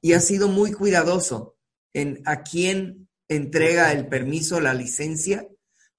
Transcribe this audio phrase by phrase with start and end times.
[0.00, 1.56] y ha sido muy cuidadoso
[1.92, 5.46] en a quién entrega el permiso, la licencia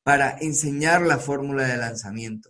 [0.04, 2.50] para enseñar la fórmula de lanzamiento.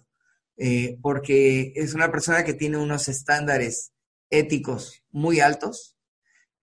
[0.57, 3.91] Eh, porque es una persona que tiene unos estándares
[4.29, 5.97] éticos muy altos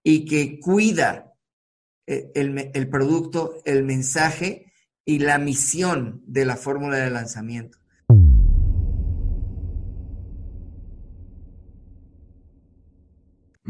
[0.02, 1.32] y que cuida
[2.06, 4.72] eh, el, el producto, el mensaje
[5.04, 7.79] y la misión de la fórmula de lanzamiento.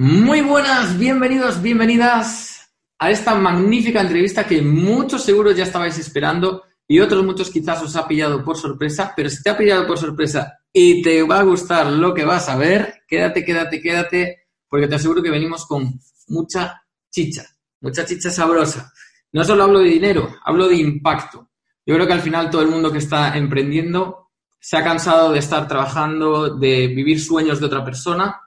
[0.03, 7.01] Muy buenas, bienvenidos, bienvenidas a esta magnífica entrevista que muchos seguros ya estabais esperando y
[7.01, 10.59] otros muchos quizás os ha pillado por sorpresa, pero si te ha pillado por sorpresa
[10.73, 14.95] y te va a gustar lo que vas a ver, quédate, quédate, quédate, porque te
[14.95, 17.45] aseguro que venimos con mucha chicha,
[17.83, 18.91] mucha chicha sabrosa.
[19.33, 21.51] No solo hablo de dinero, hablo de impacto.
[21.85, 25.41] Yo creo que al final todo el mundo que está emprendiendo se ha cansado de
[25.41, 28.41] estar trabajando, de vivir sueños de otra persona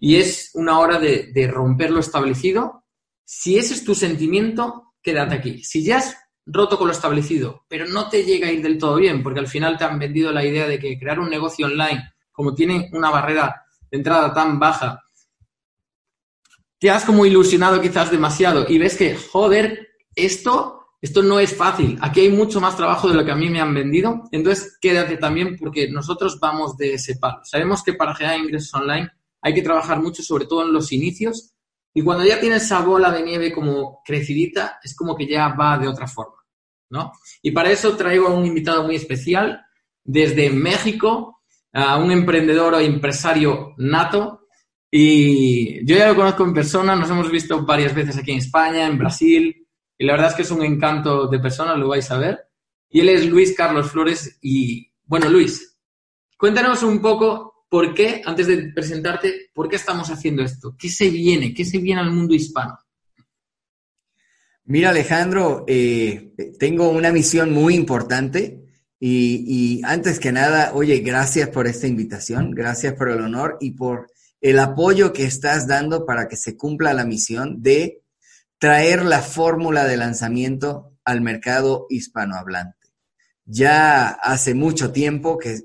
[0.00, 2.84] y es una hora de, romper lo establecido.
[3.24, 5.62] Si ese es tu sentimiento, quédate aquí.
[5.62, 6.16] Si ya has
[6.46, 9.46] roto con lo establecido, pero no te llega a ir del todo bien, porque al
[9.46, 13.10] final te han vendido la idea de que crear un negocio online, como tiene una
[13.10, 15.04] barrera de entrada tan baja,
[16.78, 21.98] te has como ilusionado quizás demasiado y ves que, joder, esto, esto no es fácil.
[22.00, 24.22] Aquí hay mucho más trabajo de lo que a mí me han vendido.
[24.32, 27.40] Entonces, quédate también porque nosotros vamos de ese palo.
[27.44, 29.10] Sabemos que para generar ingresos online
[29.42, 31.54] hay que trabajar mucho, sobre todo en los inicios.
[31.92, 35.78] Y cuando ya tienes esa bola de nieve como crecidita, es como que ya va
[35.78, 36.36] de otra forma,
[36.90, 37.12] ¿no?
[37.42, 39.64] Y para eso traigo a un invitado muy especial
[40.04, 44.46] desde México, a un emprendedor o empresario nato.
[44.90, 48.86] Y yo ya lo conozco en persona, nos hemos visto varias veces aquí en España,
[48.86, 49.66] en Brasil,
[50.00, 52.38] y la verdad es que es un encanto de persona, lo vais a ver.
[52.88, 54.38] Y él es Luis Carlos Flores.
[54.40, 55.78] Y bueno, Luis,
[56.38, 60.76] cuéntanos un poco ¿por qué, antes de presentarte, por qué estamos haciendo esto?
[60.76, 61.54] ¿Qué se viene?
[61.54, 62.76] ¿Qué se viene al mundo hispano?
[64.64, 68.60] Mira, Alejandro, eh, tengo una misión muy importante
[68.98, 73.70] y, y, antes que nada, oye, gracias por esta invitación, gracias por el honor y
[73.70, 78.02] por el apoyo que estás dando para que se cumpla la misión de
[78.58, 82.79] traer la fórmula de lanzamiento al mercado hispanohablante
[83.50, 85.62] ya hace mucho tiempo que,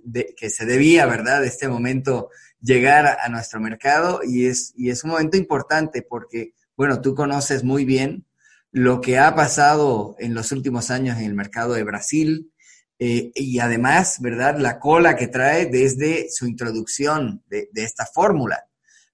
[0.49, 2.29] se debía, ¿verdad?, este momento
[2.59, 7.63] llegar a, nuestro mercado y es, y es un momento importante porque, bueno, tú conoces
[7.63, 8.25] muy bien
[8.71, 12.51] lo que ha pasado en los últimos años en el mercado de Brasil
[12.97, 18.65] eh, y además, ¿verdad?, la cola que trae desde su introducción de, de esta fórmula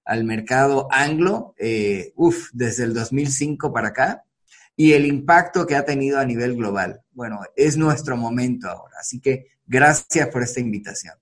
[0.05, 4.23] al mercado anglo, eh, uff, desde el 2005 para acá,
[4.75, 7.00] y el impacto que ha tenido a nivel global.
[7.21, 11.13] Bueno, es nuestro momento ahora, así que gracias por esta invitación.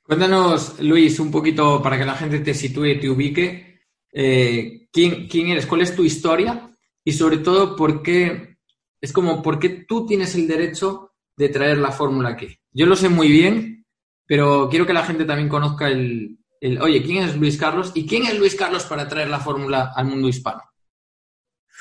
[0.00, 3.80] Cuéntanos, Luis, un poquito para que la gente te sitúe te ubique.
[4.12, 5.66] Eh, ¿quién, ¿Quién eres?
[5.66, 6.70] ¿Cuál es tu historia?
[7.02, 8.58] Y sobre todo, ¿por qué?
[9.00, 12.56] Es como, ¿por qué tú tienes el derecho de traer la fórmula aquí?
[12.70, 13.84] Yo lo sé muy bien,
[14.24, 17.90] pero quiero que la gente también conozca el, el, oye, ¿quién es Luis Carlos?
[17.96, 20.62] ¿Y quién es Luis Carlos para traer la fórmula al mundo hispano?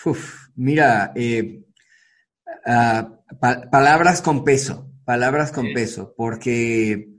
[0.05, 1.65] Uf, mira, eh,
[2.65, 3.19] ah,
[3.71, 7.09] palabras con peso, palabras con peso, porque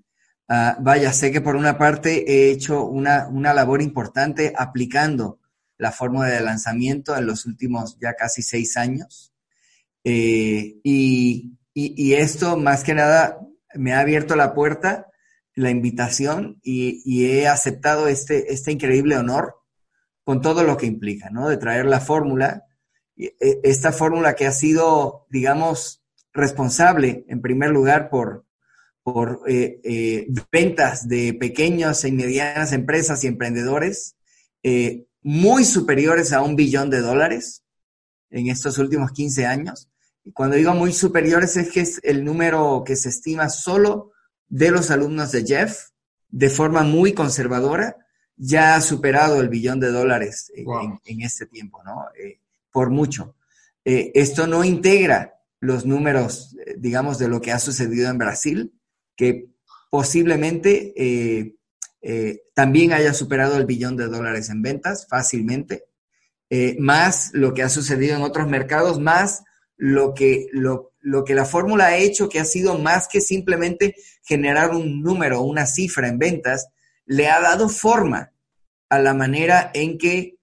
[0.49, 5.41] ah, vaya, sé que por una parte he hecho una, labor importante aplicando
[5.79, 9.33] la fórmula de lanzamiento en los últimos ya casi seis años.
[10.05, 13.39] Eh, y, esto más que nada
[13.75, 15.07] me ha abierto la puerta,
[15.55, 19.57] la invitación y, he aceptado este, este increíble honor
[20.25, 21.49] con todo lo que implica, ¿no?
[21.49, 22.65] De traer la fórmula
[23.41, 26.01] esta fórmula que ha sido, digamos,
[26.33, 28.45] responsable en primer lugar por,
[29.03, 34.17] por eh, eh, ventas de pequeñas y medianas empresas y emprendedores
[34.63, 37.63] eh, muy superiores a un billón de dólares
[38.31, 39.89] en estos últimos 15 años.
[40.25, 44.13] Y cuando digo muy superiores es que es el número que se estima solo
[44.49, 45.89] de los alumnos de Jeff,
[46.29, 47.97] de forma muy conservadora,
[48.37, 52.07] ya ha superado el billón de dólares en, este tiempo, ¿no?
[52.73, 53.37] Por mucho.
[53.85, 58.73] Eh, esto no integra los números, eh, digamos, de lo que ha sucedido en Brasil,
[59.17, 59.49] que
[59.91, 61.57] posiblemente eh,
[62.55, 65.85] también haya superado el billón de dólares en ventas fácilmente,
[66.79, 69.45] más lo que ha sucedido en otros mercados, más
[69.77, 73.95] lo que, lo, lo que la fórmula ha hecho, que ha sido más que simplemente
[74.25, 76.69] generar un número, una cifra en ventas,
[77.05, 78.33] le ha dado forma
[78.89, 80.39] a la manera en que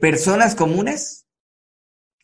[0.00, 1.25] personas comunes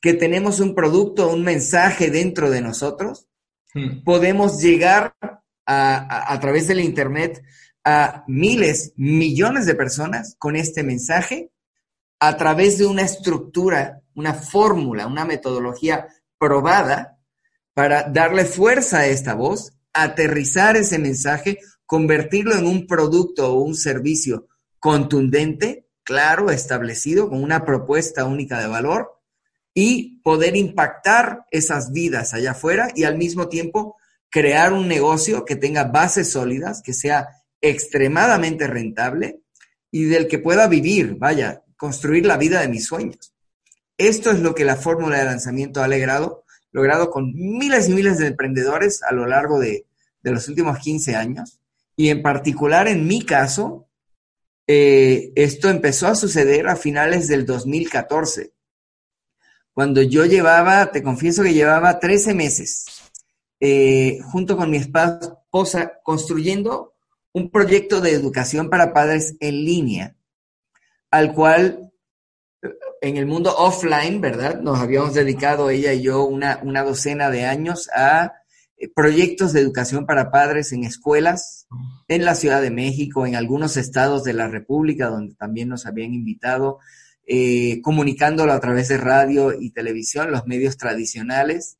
[0.03, 3.29] que tenemos un producto, un mensaje dentro de nosotros,
[3.73, 4.03] hmm.
[4.05, 5.15] podemos llegar
[5.65, 7.41] a, a, través del Internet
[7.85, 11.53] a miles, millones de personas con este mensaje
[12.19, 17.19] a través de una estructura, una fórmula, una metodología probada
[17.73, 23.77] para darle fuerza a esta voz, aterrizar ese mensaje, convertirlo en un producto o un
[23.77, 24.49] servicio
[24.81, 29.22] contundente, claro, establecido, con una propuesta única de valor
[29.75, 33.97] y poder impactar esas vidas allá afuera y al mismo tiempo
[34.31, 37.29] crear un negocio que tenga bases sólidas, que sea
[37.61, 39.41] extremadamente rentable
[39.91, 43.35] y del que pueda vivir, vaya, construir la vida de mis sueños.
[43.99, 48.19] Esto es lo que la fórmula de lanzamiento ha logrado, logrado con miles y miles
[48.19, 49.87] de emprendedores a lo largo de,
[50.23, 51.61] los últimos 15 años.
[51.95, 53.89] Y en particular en mi caso,
[54.67, 58.53] eh, esto empezó a suceder a finales del 2014
[59.73, 62.87] cuando yo llevaba, te confieso que llevaba 13 meses
[63.61, 66.95] eh, junto con mi esposa construyendo
[67.33, 70.17] un proyecto de educación para padres en línea,
[71.11, 71.93] al cual
[72.63, 72.69] eh,
[73.01, 74.61] en el mundo offline, ¿verdad?
[74.61, 78.33] Nos habíamos dedicado ella y yo una, una docena de años a
[78.77, 81.67] eh, proyectos de educación para padres en escuelas
[82.09, 86.13] en la Ciudad de México, en algunos estados de la República, donde también nos habían
[86.13, 86.81] invitado
[87.27, 91.79] eh, comunicándolo a través de radio y televisión, los medios tradicionales,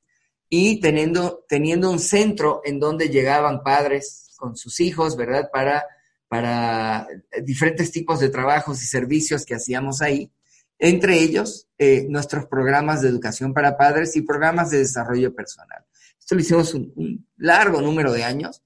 [0.49, 5.49] y teniendo, teniendo un centro en donde llegaban padres con sus hijos, ¿verdad?
[5.53, 5.85] Para,
[6.29, 7.09] para
[7.43, 10.31] diferentes tipos de trabajos y servicios que hacíamos ahí,
[10.79, 15.85] entre ellos eh, nuestros programas de educación para padres y programas de desarrollo personal.
[16.19, 18.63] Esto lo hicimos un, largo número de años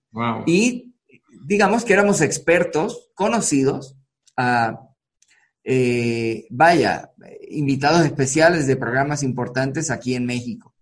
[0.46, 0.94] y
[1.44, 3.96] digamos que éramos expertos, conocidos,
[4.36, 4.85] a
[5.68, 7.10] eh, vaya,
[7.48, 10.72] invitados especiales de programas importantes aquí en México.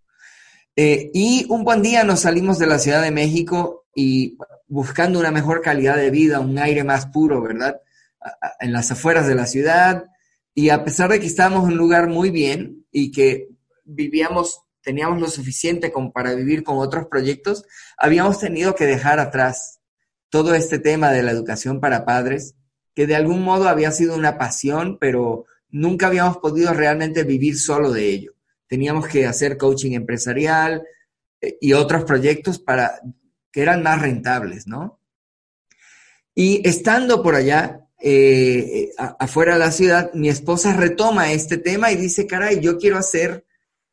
[0.77, 4.37] Eh, y un buen día nos salimos de la Ciudad de México y
[4.69, 7.81] buscando una mejor calidad de vida, un aire más puro, ¿verdad?
[8.61, 10.05] En las afueras de la ciudad.
[10.55, 13.49] Y a pesar de que estábamos en un lugar muy bien y que
[13.85, 17.65] vivíamos, teníamos lo suficiente como para vivir con otros proyectos,
[17.97, 19.81] habíamos tenido que dejar atrás
[20.29, 22.55] todo este tema de la educación para padres
[22.95, 27.91] que de algún modo había sido una pasión, pero nunca habíamos podido realmente vivir solo
[27.91, 28.35] de ello.
[28.69, 30.85] Teníamos que hacer coaching empresarial
[31.41, 33.01] eh, y otros proyectos para
[33.51, 35.01] que eran más rentables, ¿no?
[36.35, 41.97] Y estando por allá, eh, afuera de la ciudad, mi esposa retoma este tema y
[41.97, 43.45] dice, caray, yo quiero hacer,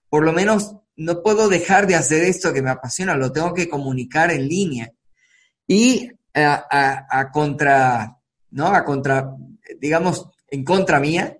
[0.09, 3.69] por lo menos, no puedo dejar de hacer esto que me apasiona, lo tengo que
[3.69, 4.91] comunicar en línea.
[5.67, 8.20] Y a contra,
[8.51, 8.67] ¿no?
[8.67, 9.35] A contra,
[9.79, 11.37] digamos, en contra mía,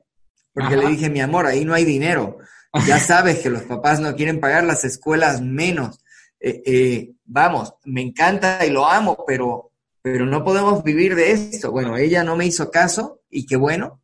[0.54, 2.40] porque le dije, mi amor, ahí no hay dinero.
[2.88, 6.00] Ya sabes que los papás no quieren pagar las escuelas menos.
[6.40, 9.72] Eh, eh, vamos, me encanta y lo amo, pero,
[10.02, 11.72] pero no podemos vivir de esto.
[11.72, 14.02] Bueno, ella no me hizo caso y qué bueno.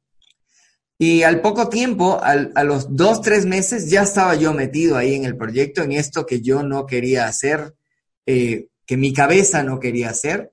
[0.99, 5.25] Y al poco tiempo, a los dos, tres meses, ya estaba yo metido ahí en
[5.25, 7.75] el proyecto, en esto que yo no quería hacer,
[8.25, 10.51] eh, que mi cabeza no quería hacer.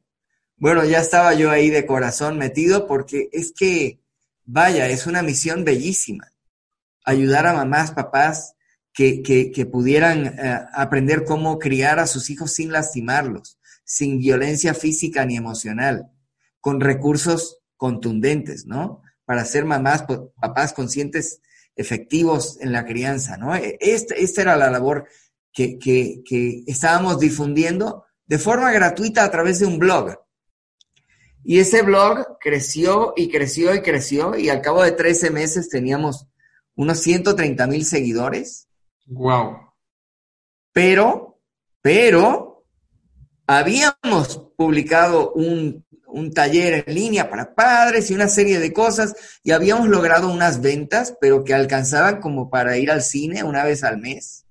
[0.56, 4.00] Bueno, ya estaba yo ahí de corazón metido porque es que,
[4.44, 6.30] vaya, es una misión bellísima.
[7.04, 8.54] Ayudar a mamás, papás
[8.94, 15.26] que, que, pudieran eh, aprender cómo criar a sus hijos sin lastimarlos, sin violencia física
[15.26, 16.12] ni emocional,
[16.60, 19.02] con recursos contundentes, ¿no?
[19.24, 20.04] Para ser mamás,
[20.40, 21.40] papás conscientes,
[21.74, 23.54] efectivos en la crianza, ¿no?
[23.56, 25.08] E, esta, esta era la labor
[25.52, 30.23] que, que, que estábamos difundiendo de forma gratuita a través de un blog.
[31.44, 36.26] Y ese blog creció y creció y creció y al cabo de 13 meses teníamos
[36.74, 38.66] unos 130 mil seguidores.
[39.06, 39.58] Wow.
[40.72, 41.38] Pero,
[41.82, 42.64] pero,
[43.46, 49.50] habíamos publicado un, un taller en línea para padres y una serie de cosas y
[49.50, 53.98] habíamos logrado unas ventas, pero que alcanzaban como para ir al cine una vez al
[53.98, 54.46] mes.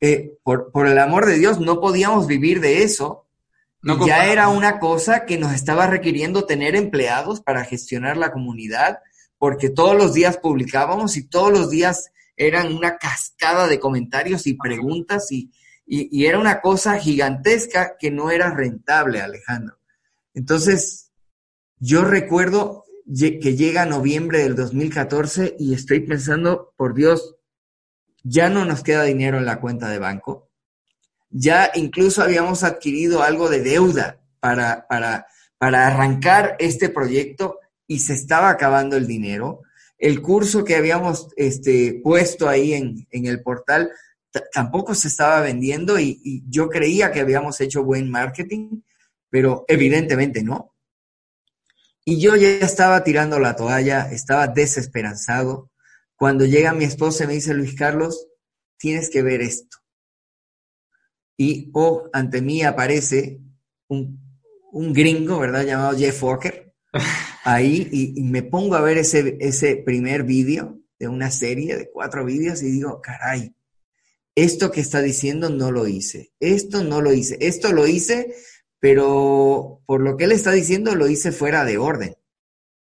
[0.00, 3.21] Eh, por, por el amor de Dios, no podíamos vivir de eso
[4.06, 9.00] ya era una cosa que nos estaba requiriendo tener empleados para gestionar la comunidad,
[9.38, 14.54] porque todos los días publicábamos y todos los días eran una cascada de comentarios y
[14.54, 15.50] preguntas y,
[15.84, 19.76] era una cosa gigantesca que no era rentable, Alejandro.
[20.32, 21.10] Entonces,
[21.78, 22.84] yo recuerdo
[23.14, 27.36] que llega noviembre del 2014 y estoy pensando, por Dios,
[28.22, 30.51] ya no nos queda dinero en la cuenta de banco
[31.32, 35.26] ya incluso habíamos adquirido algo de deuda para, para,
[35.58, 39.62] para arrancar este proyecto y se estaba acabando el dinero.
[39.98, 43.90] El curso que habíamos este, puesto ahí en, en el portal
[44.52, 48.80] tampoco se estaba vendiendo y, y, yo creía que habíamos hecho buen marketing,
[49.28, 50.74] pero evidentemente no.
[52.04, 55.70] Y yo ya estaba tirando la toalla, estaba desesperanzado.
[56.16, 58.26] Cuando llega mi esposa y me dice, Luis Carlos,
[58.78, 59.81] tienes que ver esto.
[61.36, 63.40] Y, oh, ante mí aparece
[63.88, 64.20] un,
[64.92, 65.64] gringo, ¿verdad?
[65.64, 66.74] Llamado Jeff Walker,
[67.44, 71.90] ahí, y, y me pongo a ver ese, ese primer vídeo de una serie de
[71.90, 73.56] cuatro vídeos y digo, caray,
[74.34, 78.34] esto que está diciendo no lo hice, esto no lo hice, esto lo hice,
[78.78, 82.14] pero por lo que él está diciendo lo hice fuera de orden.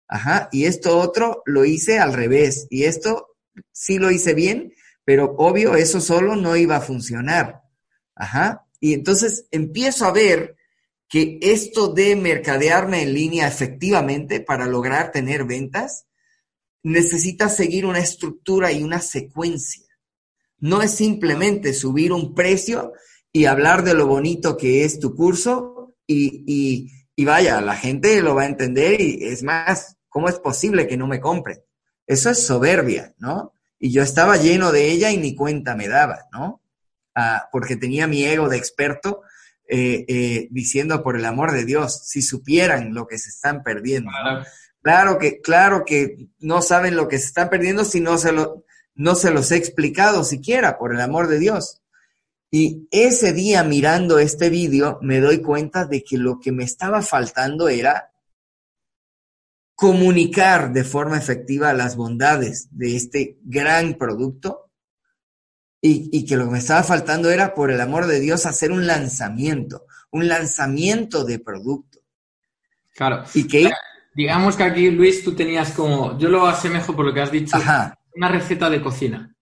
[0.08, 3.36] Ajá, y esto otro lo hice al revés, y esto
[3.74, 7.64] sí lo hice bien, pero obvio eso solo no iba a funcionar.
[8.18, 10.56] Ajá, y entonces empiezo a ver
[11.10, 16.06] que esto de mercadearme en línea efectivamente para lograr tener ventas,
[16.84, 19.86] necesita seguir una estructura y una secuencia.
[20.60, 22.94] No es simplemente subir un precio
[23.32, 28.36] y hablar de lo bonito que es tu curso y, y, vaya, la gente lo
[28.36, 31.60] va a entender y es más, ¿cómo es posible que no me compren?
[32.06, 33.54] Eso es soberbia, ¿no?
[33.80, 36.62] Y yo estaba lleno de ella y ni cuenta me daba, ¿no?
[37.52, 39.22] Porque tenía mi ego de experto
[39.68, 44.12] eh, eh, diciendo, por el amor de Dios, si supieran lo que se están perdiendo.
[44.82, 48.64] Claro que, claro que no saben lo que se están perdiendo si no se, lo,
[48.96, 51.82] no se los he explicado siquiera, por el amor de Dios.
[52.50, 57.02] Y ese día mirando este vídeo me doy cuenta de que lo que me estaba
[57.02, 58.12] faltando era
[59.76, 64.67] comunicar de forma efectiva las bondades de este gran producto
[65.88, 68.72] y, y, que lo que me estaba faltando era, por el amor de Dios, hacer
[68.72, 72.00] un lanzamiento, un lanzamiento de producto.
[72.94, 73.24] Claro.
[73.34, 73.70] Y que...
[74.14, 77.56] Digamos que aquí, Luis, tú tenías como, yo lo asemejo por lo que has dicho,
[78.16, 79.36] una receta de cocina,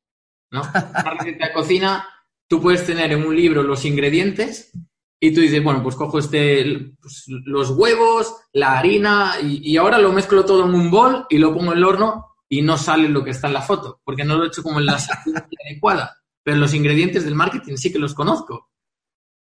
[0.52, 0.62] ¿no?
[0.62, 2.06] Una receta de cocina,
[2.48, 4.74] tú puedes tener en un libro los ingredientes
[5.18, 10.12] y tú dices, bueno, pues cojo este, pues, los huevos, la harina y, ahora lo
[10.12, 13.24] mezclo todo en un bol y lo pongo en el horno y no sale lo
[13.24, 15.00] que está en la foto, porque no lo he hecho como en la
[15.66, 16.18] adecuada.
[16.46, 18.70] Pero los ingredientes del marketing sí que los conozco.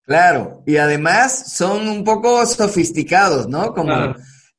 [0.01, 3.75] Claro, y además son un poco sofisticados, ¿no?
[3.75, 3.93] Como,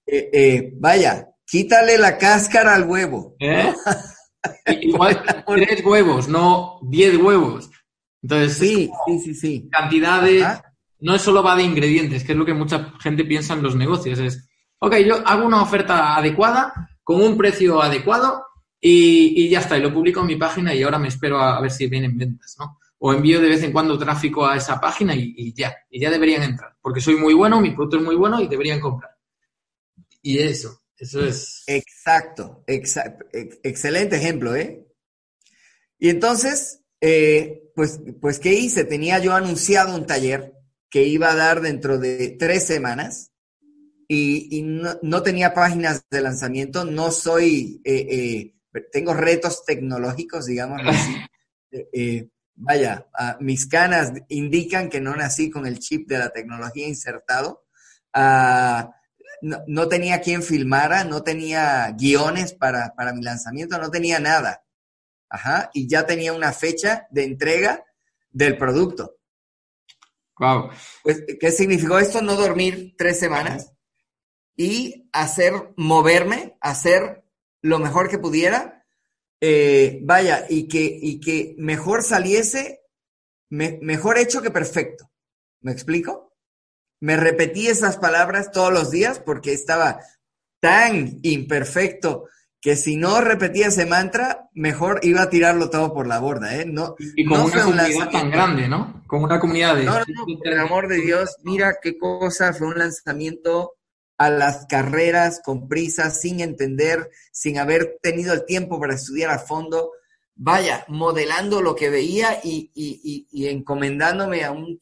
[0.06, 3.34] eh, eh, vaya, quítale la cáscara al huevo.
[3.40, 3.74] ¿Eh?
[4.80, 7.68] Igual tres huevos, no diez huevos.
[8.22, 9.68] Entonces, sí, sí, sí, sí.
[9.72, 10.46] Cantidades,
[11.00, 13.74] no es solo va de ingredientes, que es lo que mucha gente piensa en los
[13.74, 14.20] negocios.
[14.20, 16.72] Es, ok, yo hago una oferta adecuada,
[17.02, 18.44] con un precio adecuado,
[18.80, 21.70] y, ya está, y lo publico en mi página y ahora me espero a, ver
[21.70, 22.78] si vienen ventas, ¿no?
[22.98, 26.10] O envío de vez en cuando tráfico a esa página y, y ya, y ya
[26.10, 29.10] deberían entrar, porque soy muy bueno, mi producto es muy bueno y deberían comprar.
[30.22, 31.64] Y eso, eso es.
[31.66, 34.86] Exacto, exacto excelente ejemplo, ¿eh?
[35.98, 38.84] Y entonces, eh, pues, pues, ¿qué hice?
[38.84, 40.54] Tenía yo anunciado un taller
[40.90, 43.32] que iba a dar dentro de tres semanas
[44.08, 48.54] y, no, tenía páginas de lanzamiento, no soy, eh, eh,
[48.92, 51.16] tengo retos tecnológicos, digamos así.
[52.54, 53.06] vaya,
[53.40, 57.64] mis canas indican que no nací con el chip de la tecnología insertado.
[58.12, 58.90] Ah,
[59.42, 64.64] no, tenía quien filmara, no tenía guiones para, mi lanzamiento, no tenía nada.
[65.28, 67.84] Ajá, y ya tenía una fecha de entrega
[68.30, 69.16] del producto.
[70.38, 70.70] Wow.
[71.02, 72.20] Pues, ¿qué significó esto?
[72.20, 73.72] No dormir tres semanas
[74.56, 77.22] y hacer, moverme, hacer
[77.62, 78.84] lo mejor que pudiera.
[79.40, 82.82] Eh, vaya, y que, y que mejor saliese,
[83.48, 85.10] mejor hecho que perfecto.
[85.60, 86.30] ¿Me explico?
[87.00, 90.00] me repetí esas palabras todos los días porque estaba
[90.60, 92.26] tan imperfecto
[92.60, 96.66] que si no repetía ese mantra, mejor iba a tirarlo todo por la borda, ¿eh?
[96.66, 99.02] No, y con una comunidad tan grande, ¿no?
[99.06, 99.84] Con una comunidad de...
[99.84, 100.04] No, no,
[100.38, 103.76] por el amor de Dios, mira qué cosa, fue un lanzamiento
[104.20, 109.38] a las carreras con prisa, sin entender, sin haber tenido el tiempo para estudiar a
[109.38, 109.92] fondo.
[110.34, 114.78] Vaya, modelando lo que veía y, y, y encomendándome a un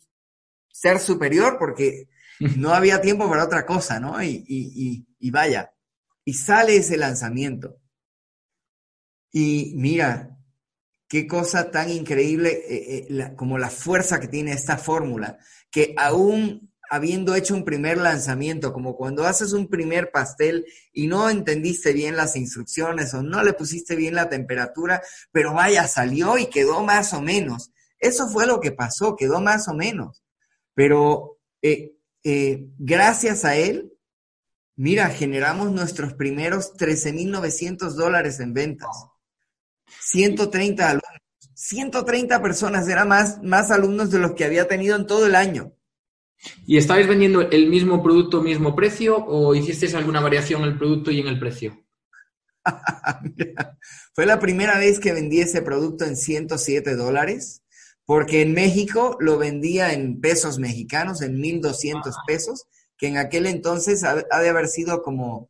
[0.72, 2.08] ser superior porque
[2.56, 4.20] no había tiempo para otra cosa, ¿no?
[4.20, 5.72] Y, vaya,
[6.24, 7.76] y sale ese lanzamiento.
[9.30, 10.36] Y mira,
[11.06, 15.38] qué cosa tan increíble eh, eh, como la fuerza que tiene esta fórmula,
[15.70, 21.28] que aún habiendo hecho un primer lanzamiento, como cuando haces un primer pastel y no
[21.28, 25.02] entendiste bien las instrucciones o no le pusiste bien la temperatura,
[25.32, 27.70] pero vaya, salió y quedó más o menos.
[27.98, 30.22] Eso fue lo que pasó, quedó más o menos.
[30.74, 33.92] Pero eh, eh, gracias a él,
[34.76, 39.06] mira, generamos nuestros primeros 13.900 dólares en ventas.
[40.00, 41.20] 130 alumnos,
[41.54, 45.72] 130 personas, eran más, más alumnos de los que había tenido en todo el año.
[46.66, 51.10] ¿Y estabais vendiendo el mismo producto, mismo precio o hicisteis alguna variación en el producto
[51.10, 51.84] y en el precio?
[54.14, 57.62] fue la primera vez que vendí ese producto en 107 dólares,
[58.04, 62.66] porque en México lo vendía en pesos mexicanos, en 1.200 pesos,
[62.96, 65.48] que en aquel entonces ha, de haber sido como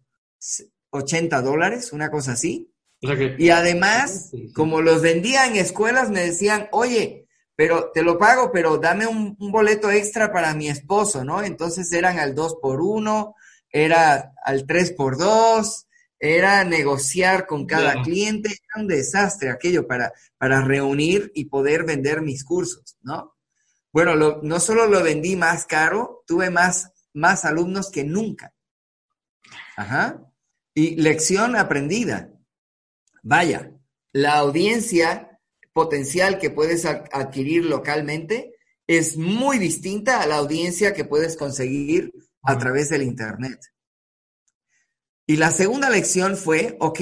[0.90, 2.72] 80 dólares, una cosa así.
[3.00, 7.27] y además, como los vendía en escuelas, me decían, oye,
[7.58, 11.42] pero te lo pago, pero dame un, boleto extra para mi esposo, ¿no?
[11.42, 13.34] Entonces eran al 2 por 1
[13.70, 15.88] era al 3 por 2
[16.20, 22.22] era negociar con cada cliente, era un desastre aquello para, para reunir y poder vender
[22.22, 23.34] mis cursos, ¿no?
[23.92, 28.54] Bueno, no solo lo vendí más caro, tuve más, más alumnos que nunca.
[29.76, 30.22] Ajá.
[30.74, 32.30] Y lección aprendida.
[33.24, 33.72] Vaya,
[34.12, 35.27] la audiencia
[35.78, 38.56] potencial que puedes adquirir localmente
[38.88, 43.60] es muy distinta a la audiencia que puedes conseguir a través del Internet.
[45.24, 47.00] Y la segunda lección fue, ok,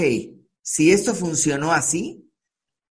[0.60, 2.30] si esto funcionó así,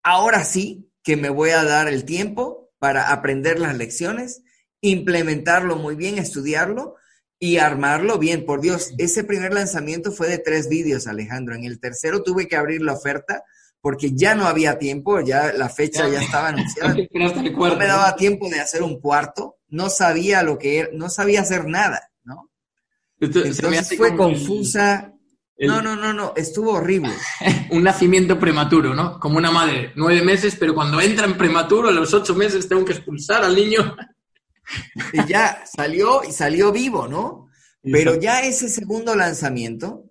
[0.01, 4.41] ahora sí que me voy a dar el tiempo para aprender las lecciones,
[4.81, 6.95] implementarlo muy bien, estudiarlo
[7.37, 8.43] y armarlo bien.
[8.43, 11.53] Por Dios, ese primer lanzamiento fue de tres vídeos, Alejandro.
[11.53, 13.43] En el tercero tuve que abrir la oferta
[13.85, 16.95] porque ya no había tiempo, ya la fecha ya, estaba anunciada.
[17.13, 21.41] no me daba tiempo de hacer un cuarto, no sabía lo que era, no sabía
[21.41, 22.49] hacer nada, ¿no?
[23.19, 25.13] Entonces fue confusa,
[25.59, 27.13] no, no, no, no, estuvo horrible.
[27.69, 29.19] un nacimiento prematuro, ¿no?
[29.19, 32.83] Como una madre, nueve meses, pero cuando entra en prematuro, a los ocho meses tengo
[32.83, 33.95] que expulsar al niño.
[35.13, 37.51] y ya salió y salió vivo, ¿no?
[37.83, 40.04] Pero ya ese segundo lanzamiento,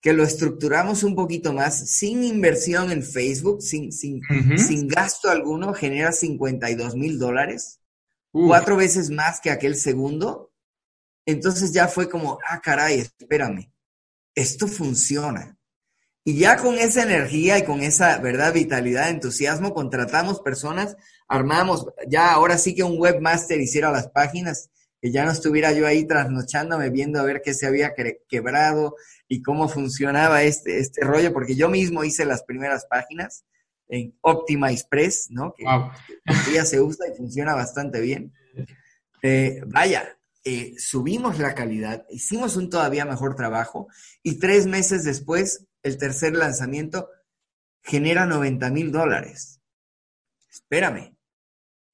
[0.00, 4.20] que lo estructuramos un poquito más, sin inversión en Facebook, sin, sin,
[4.56, 7.80] sin gasto alguno, genera 52 mil dólares,
[8.30, 10.52] cuatro veces más que aquel segundo.
[11.26, 13.72] Entonces ya fue como, ah, caray, espérame
[14.38, 15.56] esto funciona.
[16.24, 22.32] Y ya con esa energía y con esa, ¿verdad?, vitalidad, entusiasmo, contratamos personas, armamos, ya
[22.32, 26.90] ahora sí que un webmaster hiciera las páginas, que ya no estuviera yo ahí trasnochándome
[26.90, 27.94] viendo a ver qué se había
[28.28, 28.94] quebrado
[29.28, 33.44] y cómo funcionaba este, este rollo, porque yo mismo hice las primeras páginas
[33.88, 35.54] en Optima Express, ¿no?
[35.54, 35.64] Que,
[36.52, 38.32] ya se usa y funciona bastante bien.
[39.22, 43.88] Eh, vaya, eh, subimos la calidad, hicimos un todavía mejor trabajo
[44.22, 47.08] y tres meses después, el tercer lanzamiento
[47.82, 49.60] genera 90 mil dólares.
[50.50, 51.16] Espérame,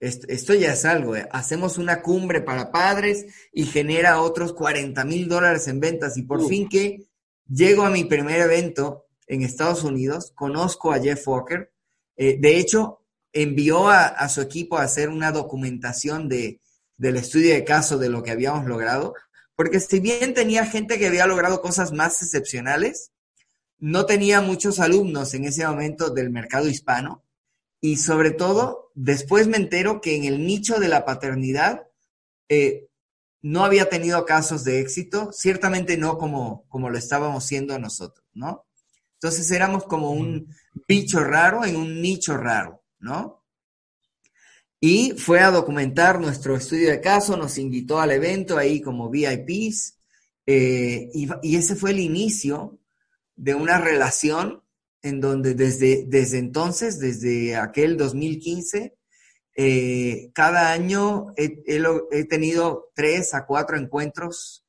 [0.00, 1.16] esto, ya es algo.
[1.16, 1.28] ¿eh?
[1.30, 6.46] Hacemos una cumbre para padres y genera otros 40 mil dólares en ventas y por
[6.46, 7.06] fin que
[7.48, 11.72] llego a mi primer evento en Estados Unidos, conozco a Jeff Walker.
[12.16, 13.00] Eh, de hecho,
[13.32, 16.60] envió a su equipo a hacer una documentación de,
[16.96, 19.14] del estudio de caso de lo que habíamos logrado,
[19.56, 23.12] porque si bien tenía gente que había logrado cosas más excepcionales,
[23.78, 27.24] no tenía muchos alumnos en ese momento del mercado hispano
[27.80, 31.82] y sobre todo después me entero que en el nicho de la paternidad
[32.48, 32.86] eh,
[33.44, 38.64] no había tenido casos de éxito, ciertamente no como, como lo estábamos siendo nosotros, ¿no?
[39.20, 40.48] Entonces éramos como un
[40.88, 43.44] bicho raro en un nicho raro, ¿no?
[44.80, 49.98] Y fue a documentar nuestro estudio de caso, nos invitó al evento ahí como VIPs,
[50.46, 52.78] eh, y, ese fue el inicio
[53.36, 54.62] de una relación
[55.02, 58.94] en donde desde, desde entonces, desde aquel 2015,
[59.54, 64.64] eh, cada año he, he, tenido tres a cuatro encuentros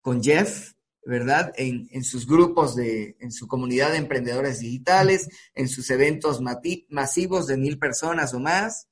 [0.00, 0.72] con Jeff,
[1.04, 1.52] ¿verdad?
[1.56, 6.40] En, en, sus grupos de, en su comunidad de emprendedores digitales, en sus eventos
[6.88, 8.88] masivos de mil personas o más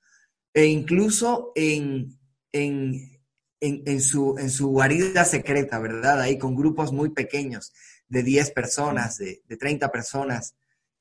[0.57, 2.19] e incluso en,
[2.51, 6.23] en, su, en su guarida secreta, ¿verdad?
[6.23, 7.75] Ahí con grupos muy pequeños,
[8.09, 10.57] de 10 personas, de, de 30 personas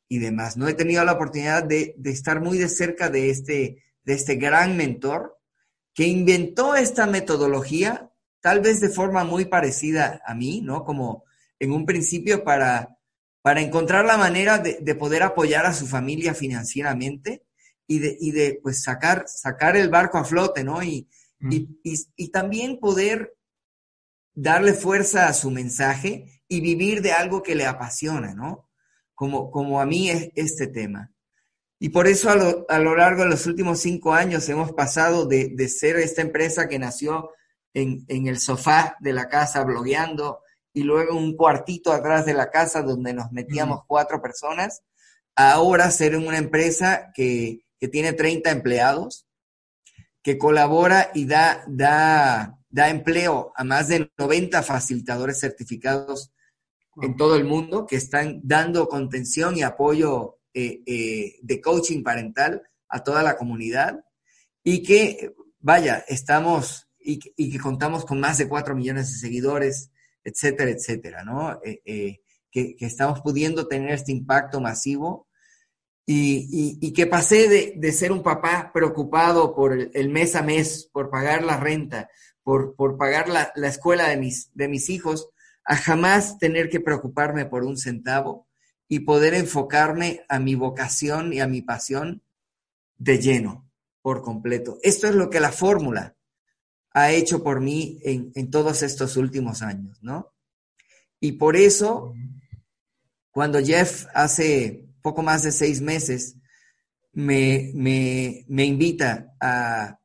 [0.10, 0.58] y demás.
[0.58, 4.36] No he tenido la oportunidad de, de, estar muy de cerca de este, de este
[4.36, 5.38] gran mentor
[5.94, 10.84] que inventó esta metodología, tal vez de forma muy parecida a mí, ¿no?
[10.84, 11.24] Como
[11.60, 12.98] en un principio para,
[13.42, 17.44] para encontrar la manera de, de poder apoyar a su familia financieramente
[17.88, 20.84] y de, y de pues sacar, sacar el barco a flote, ¿no?
[20.84, 21.08] Y,
[21.40, 21.52] mm.
[21.54, 23.36] y, y, también poder
[24.34, 28.70] darle fuerza a su mensaje y vivir de algo que le apasiona, ¿no?
[29.14, 31.15] Como, como a mí es este tema.
[31.86, 35.28] Y por eso a lo, a lo largo de los últimos cinco años hemos pasado
[35.28, 37.30] de, de ser esta empresa que nació
[37.76, 40.40] en, en, el sofá de la casa blogueando
[40.74, 44.82] y luego un cuartito atrás de la casa donde nos metíamos cuatro personas,
[45.36, 49.28] a ahora ser una empresa que, que tiene 30 empleados,
[50.24, 56.34] que colabora y da, da, da empleo a más de 90 facilitadores certificados
[57.00, 62.64] en todo el mundo que están dando contención y apoyo eh, eh, de coaching parental
[62.88, 64.06] a toda la comunidad
[64.64, 69.92] y que, vaya, estamos y, que contamos con más de 4 millones de seguidores,
[70.24, 71.60] etcétera, etcétera, ¿no?
[71.66, 75.28] Eh, que, estamos pudiendo tener este impacto masivo
[76.06, 81.44] y, que pasé de, ser un papá preocupado por el, mes a mes, por pagar
[81.44, 82.10] la renta,
[82.44, 85.28] por, por pagar la, la, escuela de mis, de mis hijos,
[85.66, 88.48] a jamás tener que preocuparme por un centavo
[88.88, 92.24] y poder enfocarme a mi vocación y a mi pasión
[92.98, 93.70] de lleno,
[94.02, 94.78] por completo.
[94.84, 96.16] Esto es lo que la fórmula
[96.92, 100.34] ha hecho por mí en, en todos estos últimos años, ¿no?
[101.20, 102.14] Y por eso,
[103.32, 106.36] cuando Jeff hace poco más de seis meses
[107.14, 110.00] me, me, me invita a,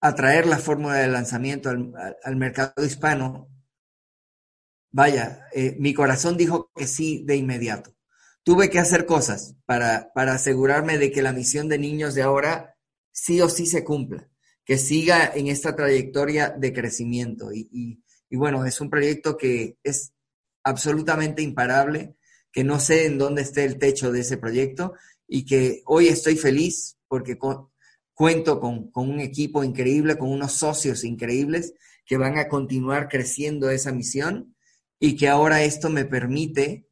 [0.00, 3.48] a traer la fórmula de lanzamiento al, mercado hispano,
[4.90, 7.94] vaya, eh, mi corazón dijo que sí de inmediato.
[8.42, 12.76] Tuve que hacer cosas para, para asegurarme de que la misión de niños de ahora
[13.12, 14.28] sí o sí se cumpla,
[14.64, 17.52] que siga en esta trayectoria de crecimiento.
[17.52, 20.12] Y, y, bueno, es un proyecto que es
[20.62, 22.16] absolutamente imparable,
[22.52, 24.94] que no sé en dónde esté el techo de ese proyecto
[25.26, 27.38] y que hoy estoy feliz porque
[28.14, 31.74] cuento con, un equipo increíble, con unos socios increíbles
[32.04, 34.54] que van a continuar creciendo esa misión
[34.98, 36.88] y que ahora esto me permite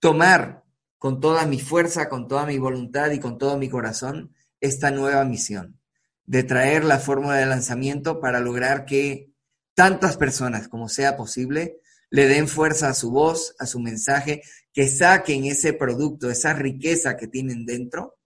[0.00, 0.64] tomar
[0.98, 5.24] con toda mi fuerza, con toda mi voluntad y con todo mi corazón esta nueva
[5.24, 5.80] misión
[6.26, 9.32] de traer la fórmula de lanzamiento para lograr que
[9.74, 14.88] tantas personas como sea posible le den fuerza a su voz, a su mensaje, que
[14.88, 18.18] saquen ese producto, esa riqueza que tienen dentro,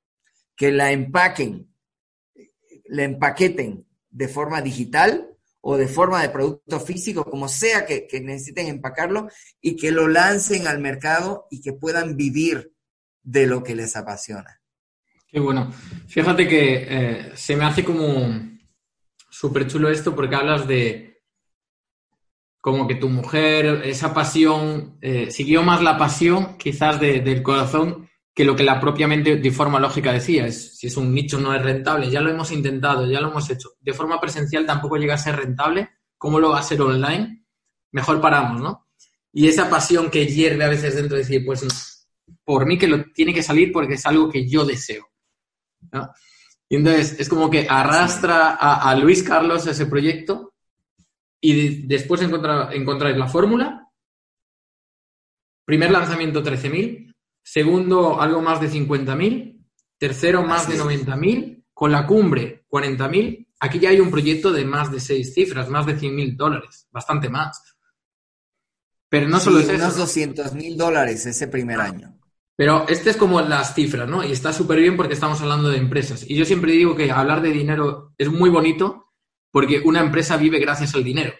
[0.55, 1.69] que la empaquen
[2.89, 8.69] le empaqueten de forma digital o de forma de producto físico, como sea que, necesiten
[8.69, 9.29] empacarlo,
[9.61, 12.73] y que lo lancen al mercado y que puedan vivir
[13.23, 14.61] de lo que les apasiona.
[15.27, 15.71] Qué bueno.
[16.07, 18.59] Fíjate que eh, se me hace como
[19.31, 21.23] súper chulo esto porque hablas de
[22.61, 28.08] como que tu mujer, esa pasión, eh, siguió más la pasión quizás del corazón
[28.39, 31.53] que lo que la propiamente de forma lógica decía, es si es un nicho no
[31.53, 33.71] es rentable, ya lo hemos intentado, ya lo hemos hecho.
[33.81, 37.45] De forma presencial tampoco llega a ser rentable, ¿cómo lo va a ser online?
[37.91, 38.87] Mejor paramos, ¿no?
[39.33, 42.07] Y esa pasión que hierve a veces dentro de decir, pues
[42.45, 45.09] por mí que lo tiene que salir porque es algo que yo deseo.
[46.69, 50.55] Y entonces es como que arrastra a, Luis Carlos ese proyecto
[51.41, 53.91] y después encontráis la fórmula.
[55.65, 57.09] Primer lanzamiento 13.000,
[57.51, 59.65] segundo algo más de 50.000,
[59.97, 63.49] tercero más de 90.000, con la cumbre 40.000.
[63.61, 67.31] Aquí ya hay un proyecto de más de seis cifras, más de 100.000 dólares, bastante
[67.31, 67.63] más.
[69.09, 72.21] Pero no solo es unos 200.000 dólares ese primer año.
[72.55, 74.23] Pero este es como las cifras, ¿no?
[74.23, 76.29] Y está súper bien porque estamos hablando de empresas.
[76.29, 79.15] Y yo siempre digo que hablar de dinero es muy bonito
[79.51, 81.33] porque una empresa vive gracias al dinero.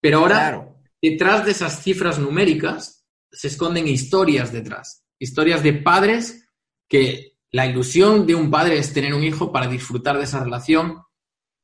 [0.00, 0.68] Pero ahora,
[1.00, 2.95] detrás de esas cifras numéricas,
[3.36, 5.04] se esconden historias detrás.
[5.18, 6.48] Historias de padres
[6.88, 11.02] que la ilusión de un padre es tener un hijo para disfrutar de esa relación.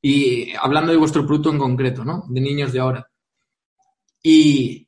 [0.01, 2.25] Y hablando de vuestro producto en concreto, ¿no?
[2.29, 3.09] De niños de ahora.
[4.21, 4.87] Y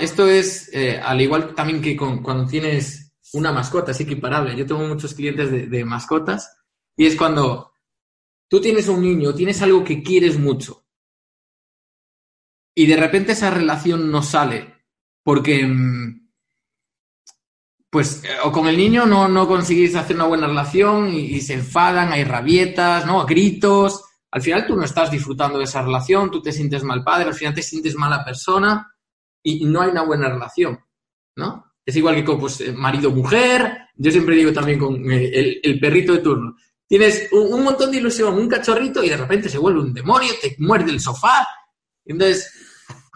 [0.00, 4.56] esto es, eh, al igual también que cuando tienes una mascota, es equiparable.
[4.56, 6.56] Yo tengo muchos clientes de mascotas
[6.96, 7.72] y es cuando
[8.48, 10.88] tú tienes un niño, tienes algo que quieres mucho
[12.78, 14.77] y de repente esa relación no sale
[15.22, 16.28] porque mm,
[17.90, 21.54] pues eh, o con el niño no, no conseguís hacer una buena relación y, se
[21.54, 23.24] enfadan, hay rabietas, ¿no?
[23.24, 24.04] Gritos.
[24.30, 27.34] Al final tú no estás disfrutando de esa relación, tú te sientes mal padre, al
[27.34, 28.94] final te sientes mala persona
[29.42, 30.78] y, no hay una buena relación,
[31.36, 31.64] ¿no?
[31.84, 36.12] Es igual que con pues, eh, marido-mujer, yo siempre digo también con eh, el, perrito
[36.12, 36.56] de turno.
[36.86, 40.32] Tienes un, un, montón de ilusión, un cachorrito y de repente se vuelve un demonio,
[40.42, 41.46] te muerde el sofá.
[42.04, 42.57] Entonces,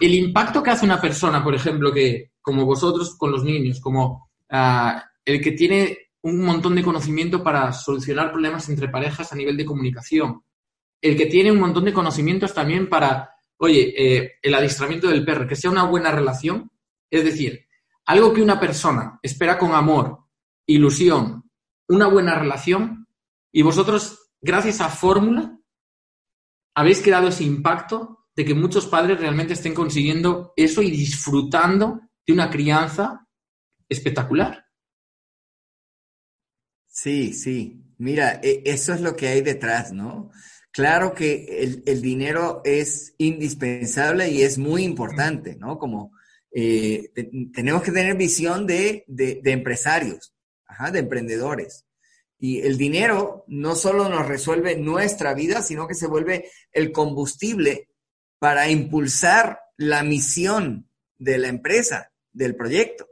[0.06, 4.30] el impacto que hace una persona, por ejemplo, que como vosotros con los niños, como
[4.50, 9.56] ah, el que tiene un montón de conocimiento para solucionar problemas entre parejas a nivel
[9.56, 10.42] de comunicación,
[11.00, 15.46] el que tiene un montón de conocimientos también para, oye, eh, el adiestramiento del perro,
[15.46, 16.70] que sea una buena relación,
[17.08, 17.66] es decir,
[18.06, 20.18] algo que una persona espera con amor,
[20.66, 21.48] ilusión,
[21.88, 23.06] una buena relación,
[23.52, 25.58] y vosotros, gracias a Fórmula,
[26.74, 32.32] habéis creado ese impacto de que muchos padres realmente estén consiguiendo eso y disfrutando de
[32.32, 33.26] una crianza
[33.88, 34.66] espectacular.
[36.86, 37.82] Sí, sí.
[37.98, 40.30] Mira, e, eso es lo que hay detrás, ¿no?
[40.72, 45.78] claro que el, dinero es indispensable y es muy importante, ¿no?
[45.78, 46.12] Como
[46.50, 47.12] eh,
[47.54, 50.34] tenemos que tener visión de, empresarios,
[50.92, 51.84] de emprendedores.
[52.38, 57.90] Y el dinero no solo nos resuelve nuestra vida, sino que se vuelve el combustible
[58.42, 63.06] para impulsar la misión de la empresa, del proyecto.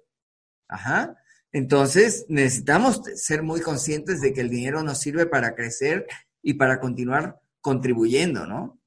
[0.67, 1.23] Ajá.
[1.53, 6.09] Entonces, necesitamos ser muy conscientes de que el dinero nos sirve para crecer
[6.43, 8.81] y para continuar contribuyendo, ¿no?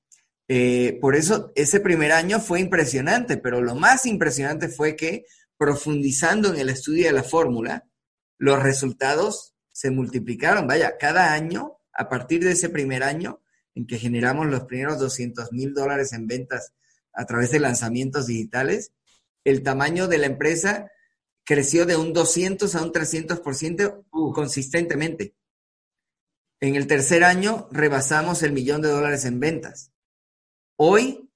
[0.50, 5.24] Eh, por eso ese primer año fue impresionante, pero lo más impresionante fue que
[5.58, 7.88] profundizando en el estudio de la fórmula,
[8.38, 10.68] los resultados se multiplicaron.
[10.68, 13.43] Vaya, cada año, a partir de ese primer año
[13.76, 16.74] en que generamos los primeros 200 mil dólares en ventas
[17.14, 18.92] a través de lanzamientos digitales,
[19.44, 20.92] el tamaño de la empresa
[21.44, 25.36] creció de un 200 a un 300% consistentemente.
[26.62, 29.92] En el tercer año rebasamos el millón de dólares en ventas.
[30.78, 31.30] Hoy,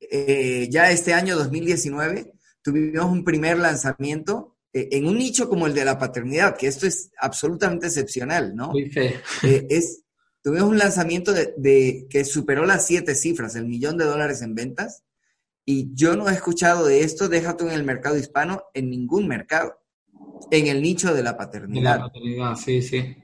[0.00, 5.74] eh, ya este año 2019, tuvimos un primer lanzamiento eh, en un nicho como el
[5.74, 8.70] de la paternidad, que esto es absolutamente excepcional, ¿no?
[8.70, 9.20] Muy fe.
[9.42, 10.04] Eh, es,
[10.42, 15.04] tuvimos un lanzamiento de, que superó las siete cifras, el millón de dólares en ventas,
[15.64, 19.78] y yo no he escuchado de esto, déjate en el mercado hispano, en ningún mercado,
[20.50, 21.98] en el nicho de la paternidad.
[21.98, 23.16] la paternidad, sí, sí.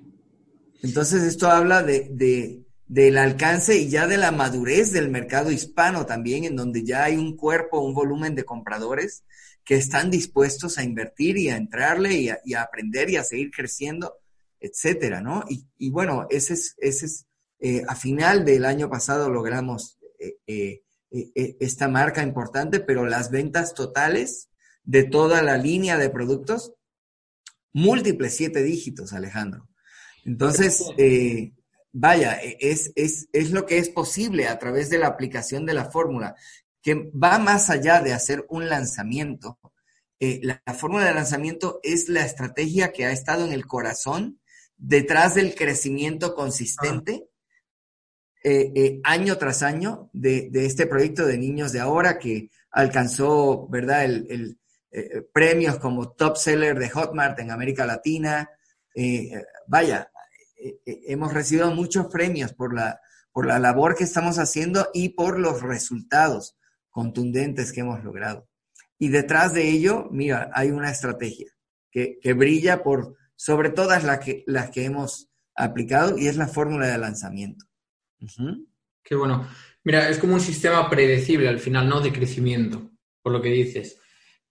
[0.82, 6.06] Entonces esto habla de, de, del alcance y ya de la madurez del mercado hispano
[6.06, 9.24] también, en donde ya hay un cuerpo, un volumen de compradores
[9.64, 14.14] que están dispuestos a invertir y a entrarle y a, aprender y a seguir creciendo,
[14.60, 15.44] etcétera, ¿no?
[15.48, 17.26] Y, bueno, ese es, ese es
[17.58, 23.74] eh, a final del año pasado logramos eh, eh, esta marca importante, pero las ventas
[23.74, 24.50] totales
[24.84, 26.74] de toda la línea de productos,
[27.72, 29.68] múltiples siete dígitos, Alejandro.
[30.24, 30.84] Entonces,
[31.92, 35.90] vaya, es, es, es, lo que es posible a través de la aplicación de la
[35.90, 36.34] fórmula
[36.82, 39.58] que va más allá de hacer un lanzamiento.
[40.20, 44.40] La, fórmula de lanzamiento es la estrategia que ha estado en el corazón
[44.76, 47.28] detrás del crecimiento consistente
[48.44, 54.04] eh, eh, año tras año de, este proyecto de niños de ahora que alcanzó, ¿verdad?,
[54.04, 54.58] el,
[55.32, 58.48] premios como top seller de Hotmart en América Latina.
[59.66, 60.10] vaya,
[60.86, 62.98] hemos recibido muchos premios por la,
[63.30, 66.56] por la labor que estamos haciendo y por los resultados
[66.88, 68.48] contundentes que hemos logrado.
[68.98, 71.52] Y detrás de ello, mira, hay una estrategia
[71.90, 76.86] que, brilla por sobre todas las que, las que hemos aplicado y es la fórmula
[76.86, 77.64] de lanzamiento.
[79.02, 79.48] Qué bueno.
[79.84, 82.00] Mira, es como un sistema predecible al final, ¿no?
[82.00, 82.90] De crecimiento,
[83.22, 84.00] por lo que dices.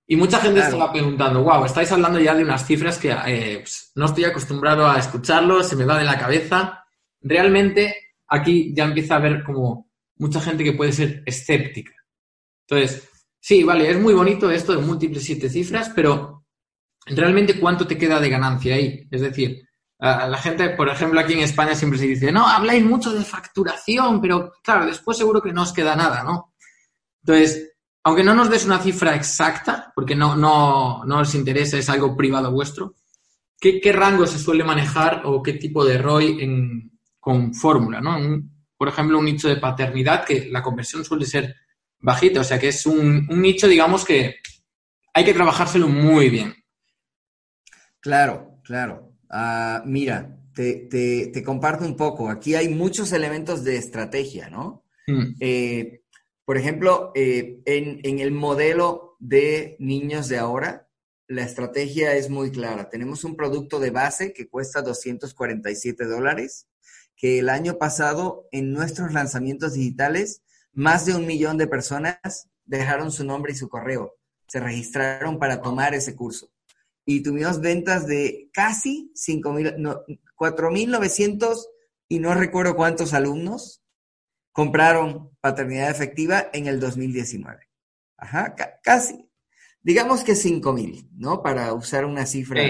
[0.08, 3.92] Y mucha gente estaba preguntando, wow, estáis hablando ya de unas cifras que eh, pues,
[3.96, 6.86] no estoy acostumbrado a escucharlo, se me va de la cabeza.
[7.22, 11.94] Realmente aquí ya empieza a haber como mucha gente que puede ser escéptica.
[12.68, 16.35] Entonces, sí, vale, es muy bonito esto de múltiples siete cifras, pero
[17.06, 19.08] realmente cuánto te queda de ganancia ahí.
[19.12, 19.68] Es decir,
[20.00, 24.22] la gente, por ejemplo, aquí en España siempre se dice, no, habláis mucho de facturación,
[24.22, 26.54] pero claro, después seguro que no os queda nada, ¿no?
[27.24, 27.72] Entonces,
[28.04, 32.16] aunque no nos des una cifra exacta, porque no, no, no os interesa, es algo
[32.16, 32.96] privado vuestro,
[33.60, 38.18] ¿qué, rango se suele manejar o qué tipo de ROI en, con fórmula, ¿no?
[38.78, 41.56] por ejemplo, un nicho de paternidad que la conversión suele ser
[42.00, 44.36] bajito, o sea que es un, nicho, digamos, que
[45.14, 46.54] hay que trabajárselo muy bien.
[48.06, 49.12] Claro, claro.
[49.32, 52.30] Ah, mira, te, comparto un poco.
[52.30, 54.86] Aquí hay muchos elementos de estrategia, ¿no?
[55.08, 55.34] Mm.
[55.40, 56.04] Eh,
[56.46, 60.88] por ejemplo, eh, en, en, el modelo de niños de ahora,
[61.28, 62.92] la estrategia es muy clara.
[62.92, 66.68] Tenemos un producto de base que cuesta 247 dólares,
[67.16, 73.12] que el año pasado en nuestros lanzamientos digitales más de un millón de personas dejaron
[73.12, 74.14] su nombre y su correo,
[74.48, 76.52] se registraron para tomar ese curso.
[77.06, 81.68] Y tuvimos ventas de casi 4.900
[82.08, 83.84] y no recuerdo cuántos alumnos
[84.52, 87.68] compraron paternidad efectiva en el 2019.
[88.18, 89.30] Ajá, casi.
[89.82, 91.44] Digamos que 5.000, ¿no?
[91.44, 92.64] Para usar una cifra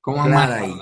[0.00, 0.74] como clara ahí.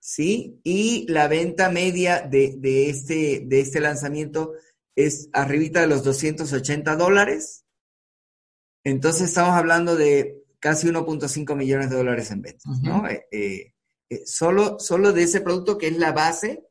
[0.00, 4.54] Sí, y la venta media de, de, este, de este lanzamiento
[4.96, 7.66] es arribita de los 280 dólares.
[8.84, 13.08] Entonces estamos hablando de casi 1.5 millones de dólares en ventas, ¿no?
[13.08, 13.74] Eh, eh,
[14.10, 16.64] eh, solo, solo de ese producto que es la base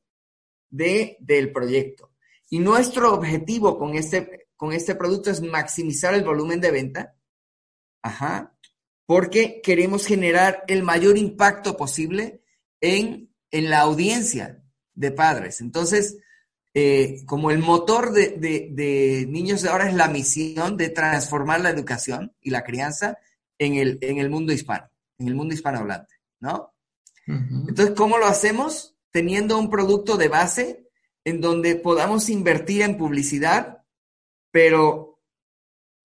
[0.69, 2.11] de, del proyecto.
[2.49, 7.15] Y nuestro objetivo con este, con este producto es maximizar el volumen de venta,
[8.01, 8.57] ajá,
[9.05, 12.41] porque queremos generar el mayor impacto posible
[12.81, 15.61] en, en la audiencia de padres.
[15.61, 16.17] Entonces,
[16.79, 22.35] eh, como el motor de, niños de ahora es la misión de transformar la educación
[22.39, 23.17] y la crianza
[23.59, 26.73] en el, en el mundo hispano, en el mundo hispanohablante, ¿no?
[27.27, 28.95] Entonces, ¿cómo lo hacemos?
[29.11, 30.87] Teniendo un producto de base
[31.25, 33.83] en donde podamos invertir en publicidad,
[34.49, 35.19] pero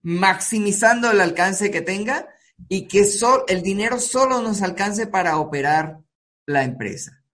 [0.02, 2.28] maximizando el alcance que tenga
[2.68, 3.06] y que
[3.48, 6.00] el dinero solo nos alcance para operar
[6.46, 7.24] la empresa.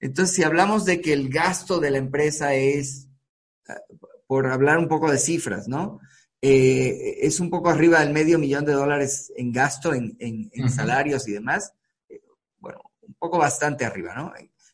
[0.00, 3.08] Entonces, si hablamos de que el gasto de la empresa es,
[4.26, 6.00] por hablar un poco de cifras, ¿no?
[6.46, 11.32] Eh, es un poco arriba del medio millón de dólares en gasto en, salarios y
[11.32, 11.72] demás.
[12.06, 12.20] Eh,
[12.58, 14.30] bueno, un poco bastante arriba, ¿no?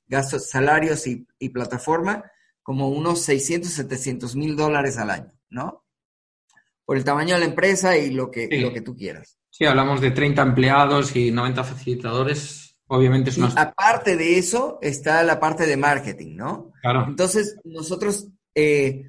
[0.08, 2.24] Gastos, salarios y, plataforma,
[2.60, 5.84] como unos 600, 700 mil dólares al año, ¿no?
[6.84, 9.38] Por el tamaño de la empresa y lo que, lo que tú quieras.
[9.48, 12.76] Sí, hablamos de 30 empleados y 90 facilitadores.
[12.88, 13.46] Obviamente es una...
[13.46, 16.72] aparte de eso está la parte de marketing, ¿no?
[16.82, 17.04] Claro.
[17.06, 19.04] Entonces, nosotros eh,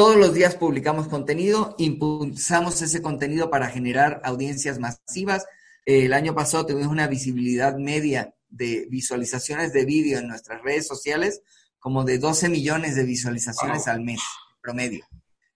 [0.00, 5.44] todos los días publicamos contenido, impulsamos ese contenido para generar audiencias masivas.
[5.84, 11.42] el año pasado tuvimos una visibilidad media de visualizaciones de vídeo en nuestras redes sociales,
[11.78, 14.22] como de 12 millones de visualizaciones al mes,
[14.62, 15.06] promedio.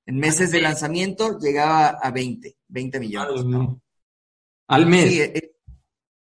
[0.05, 3.79] En meses de lanzamiento llegaba a 20, 20 millones.
[4.69, 5.09] Al mes.
[5.09, 5.57] Sí, eh,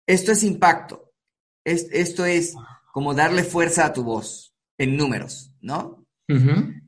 [0.07, 1.13] esto es impacto.
[1.63, 2.55] esto es
[2.91, 6.07] como darle fuerza a tu voz en números, ¿no?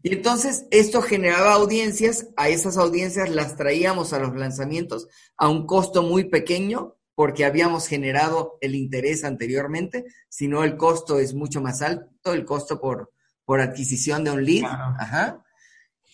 [0.04, 5.66] Y entonces esto generaba audiencias, a esas audiencias las traíamos a los lanzamientos a un
[5.66, 11.62] costo muy pequeño porque habíamos generado el interés anteriormente, si no el costo es mucho
[11.62, 13.12] más alto, el costo por,
[13.46, 14.64] por adquisición de un lead.
[14.66, 15.44] Ajá.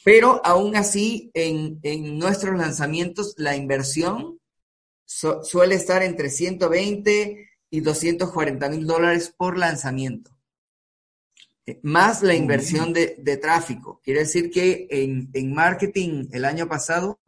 [0.03, 1.81] Pero aún así, en,
[2.17, 4.39] nuestros lanzamientos, la inversión
[5.05, 10.36] suele estar entre 120 y 240 mil dólares por lanzamiento.
[11.67, 14.01] Eh, más la inversión de, tráfico.
[14.03, 17.19] Quiere decir que en marketing el año pasado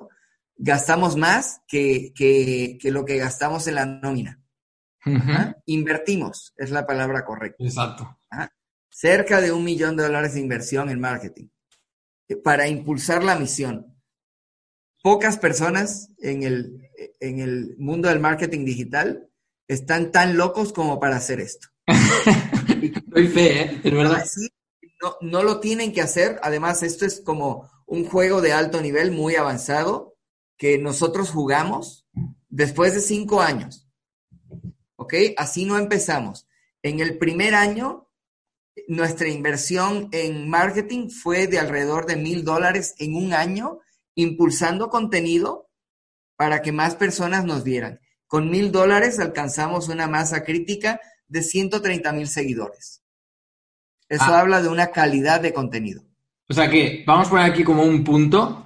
[0.59, 4.41] gastamos más que, lo que gastamos en la nómina.
[5.65, 7.63] Invertimos, es la palabra correcta.
[7.63, 8.19] Exacto.
[8.91, 11.47] Cerca de un millón de dólares de inversión en marketing
[12.27, 13.95] eh, para impulsar la misión.
[15.01, 16.89] Pocas personas en el,
[17.21, 19.29] en el mundo del marketing digital
[19.67, 21.69] están tan locos como para hacer esto.
[23.11, 23.81] Fe, ¿eh?
[25.01, 26.39] no, no lo tienen que hacer.
[26.43, 30.15] Además, esto es como un juego de alto nivel muy avanzado
[30.57, 32.07] que nosotros jugamos
[32.49, 33.87] después de cinco años.
[34.95, 35.13] ¿Ok?
[35.37, 36.47] Así no empezamos.
[36.83, 38.09] En el primer año,
[38.87, 43.79] nuestra inversión en marketing fue de alrededor de mil dólares en un año,
[44.15, 45.69] impulsando contenido
[46.35, 47.99] para que más personas nos vieran.
[48.27, 52.98] Con mil dólares alcanzamos una masa crítica de 130 mil seguidores.
[54.09, 54.39] Eso ah.
[54.39, 56.01] habla de una calidad de contenido.
[56.49, 58.65] O sea que vamos a poner aquí como un punto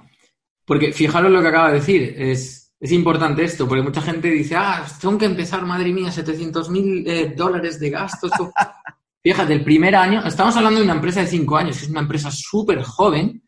[0.64, 4.86] porque fijaros lo que acaba de decir, es, importante esto, porque mucha gente dice, ah,
[5.00, 8.30] tengo que empezar, madre mía, 700 mil eh, dólares de gastos.
[9.22, 12.00] Fíjate, el primer año, estamos hablando de una empresa de cinco años, que es una
[12.00, 13.42] empresa súper joven,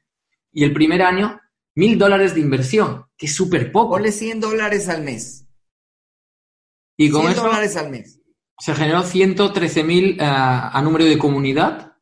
[0.52, 1.38] y el primer año,
[1.74, 3.90] mil dólares de inversión, que es súper poco.
[3.90, 5.46] Ponle 100 dólares al mes.
[6.96, 8.18] Y con 100 dólares al mes.
[8.58, 11.96] Se generó 113 mil eh, a número de comunidad.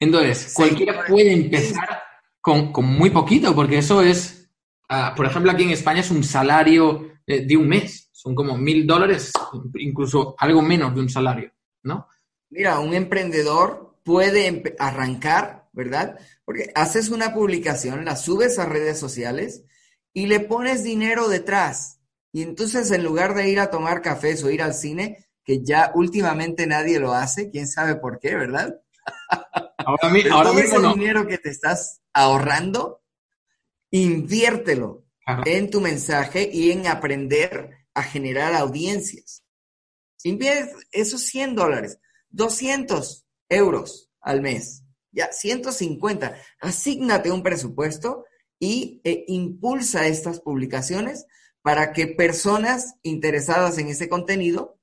[0.00, 2.02] Entonces, cualquiera puede empezar
[2.40, 4.48] con, muy poquito, porque eso es,
[4.88, 8.56] ah, por ejemplo, aquí en España es un salario eh, de un mes, son como
[8.56, 9.32] mil dólares,
[9.74, 11.52] incluso algo menos de un salario,
[11.82, 12.06] ¿no?
[12.50, 16.18] Mira, un emprendedor puede arrancar, ¿verdad?
[16.44, 19.64] Porque haces una publicación, la subes a redes sociales
[20.14, 21.97] y le pones dinero detrás.
[22.38, 25.90] Y entonces en lugar de ir a tomar cafés o ir al cine, que ya
[25.96, 28.80] últimamente nadie lo hace, quién sabe por qué, ¿verdad?
[29.78, 33.02] Ahora, mismo ese dinero que te estás ahorrando,
[33.90, 35.04] inviértelo
[35.46, 39.42] en tu mensaje y en aprender a generar audiencias.
[40.22, 41.98] Invierte esos 100 dólares,
[42.28, 46.36] 200 euros al mes, ya 150.
[46.60, 48.26] Asígnate un presupuesto
[48.60, 51.26] y e impulsa estas publicaciones
[51.62, 54.78] para que personas interesadas en ese contenido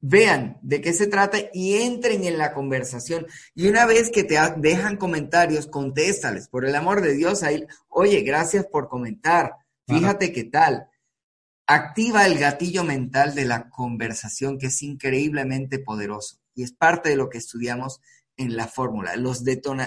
[0.00, 3.26] vean de qué se trata y entren en la conversación.
[3.54, 8.20] Y una vez que te dejan comentarios, contéstales, por el amor de Dios, ahí, oye,
[8.22, 9.54] gracias por comentar,
[9.86, 10.88] fíjate qué tal.
[11.66, 17.16] Activa el gatillo mental de la conversación, que es increíblemente poderoso y es parte de
[17.16, 18.00] lo que estudiamos
[18.36, 19.42] en la fórmula, los,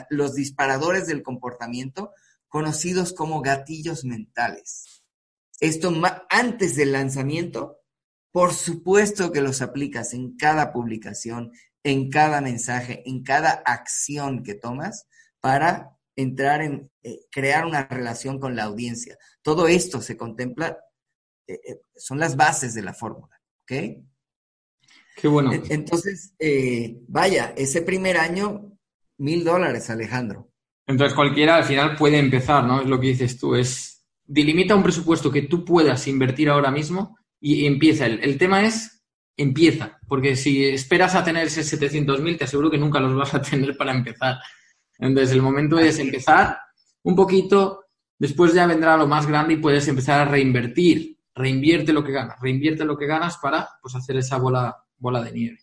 [0.09, 2.12] los disparadores del comportamiento,
[2.49, 5.01] conocidos como gatillos mentales.
[5.62, 5.93] Esto
[6.30, 7.82] antes del lanzamiento
[8.32, 11.51] por supuesto que los aplicas en cada publicación,
[11.84, 15.07] en cada mensaje, en cada acción que tomas
[15.41, 19.18] para entrar en eh, crear una relación con la audiencia.
[19.41, 20.78] Todo esto se contempla,
[21.47, 24.03] eh, eh, son las bases de la fórmula, ¿ok?
[25.16, 25.51] Qué bueno.
[25.70, 26.34] Entonces,
[27.07, 28.78] vaya, ese primer año,
[29.18, 30.51] mil dólares, Alejandro.
[30.88, 32.82] Entonces cualquiera al final puede empezar, ¿no?
[32.82, 34.01] Es lo que dices tú, es
[34.32, 38.06] delimita un presupuesto que tú puedas invertir ahora mismo y empieza.
[38.06, 39.04] El, el tema es,
[39.36, 43.42] empieza, porque si esperas a tener ese 700.000, te aseguro que nunca los vas a
[43.42, 44.38] tener para empezar.
[44.98, 46.58] Entonces, el momento es empezar
[47.04, 47.86] un poquito,
[48.18, 51.18] después ya vendrá lo más grande y puedes empezar a reinvertir.
[51.34, 55.32] Reinvierte lo que ganas, reinvierte lo que ganas para pues, hacer esa bola, bola de
[55.32, 55.60] nieve.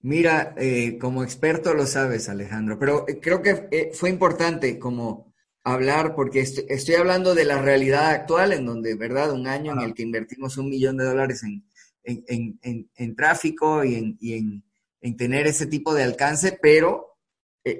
[0.00, 5.27] Mira, eh, como experto lo sabes, Alejandro, pero eh, creo que eh, fue importante como
[5.72, 9.32] hablar, porque estoy, hablando de la realidad actual, en donde, ¿verdad?
[9.32, 11.64] Un año en el que invertimos un millón de dólares en,
[12.04, 14.64] en, tráfico y, en,
[15.00, 17.18] en, tener ese tipo de alcance, pero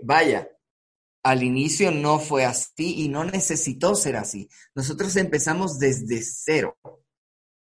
[0.03, 0.49] vaya,
[1.23, 4.49] al inicio no fue así y no necesitó ser así.
[4.75, 6.77] Nosotros empezamos desde cero,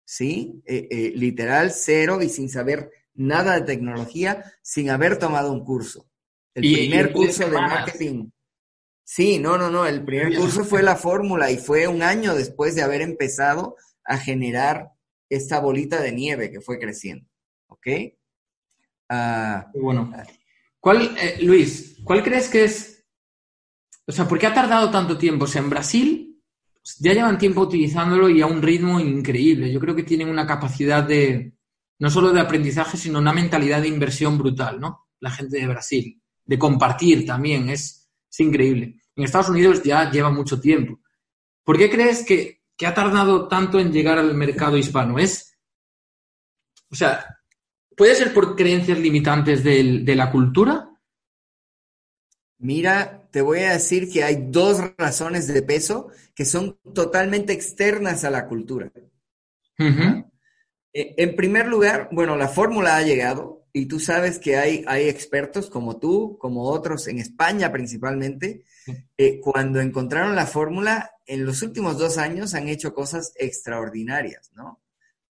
[0.04, 0.62] ¿sí?
[0.66, 6.08] Eh, eh, literal cero y sin saber nada de tecnología, sin haber tomado un curso.
[6.54, 8.30] El primer curso de marketing.
[9.12, 12.76] Sí, no, no, no, el primer curso fue la fórmula y fue un año después
[12.76, 14.92] de haber empezado a generar
[15.28, 17.26] esta bolita de nieve que fue creciendo.
[17.66, 17.88] ¿Ok?
[19.08, 20.12] Ah, bueno.
[20.14, 20.22] Ah.
[20.78, 23.00] ¿Cuál, eh, Luis, cuál crees que es
[24.06, 25.44] o sea, ¿por qué ha tardado tanto tiempo?
[25.44, 26.40] O sea, en Brasil
[26.80, 29.72] pues, ya llevan tiempo utilizándolo y a un ritmo increíble.
[29.72, 31.52] Yo creo que tienen una capacidad de,
[31.98, 35.08] no solo de aprendizaje, sino una mentalidad de inversión brutal, ¿no?
[35.18, 36.22] La gente de Brasil.
[36.44, 37.99] De compartir también, es,
[38.38, 39.00] increíble.
[39.16, 41.00] En Estados Unidos ya lleva mucho tiempo.
[41.64, 45.18] ¿Por qué crees que, ha tardado tanto en llegar al mercado hispano?
[45.18, 45.58] Es,
[46.90, 47.38] o sea,
[47.96, 50.90] ¿puede ser por creencias limitantes de la cultura?
[52.62, 58.22] Mira, te voy a decir que hay dos razones de peso que son totalmente externas
[58.24, 58.92] a la cultura.
[59.78, 65.08] Eh, en primer lugar, bueno, la fórmula ha llegado y tú sabes que hay, hay
[65.08, 68.64] expertos como tú, como otros en España principalmente,
[69.16, 74.80] eh, cuando encontraron la fórmula, en los últimos dos años han hecho cosas extraordinarias, ¿no?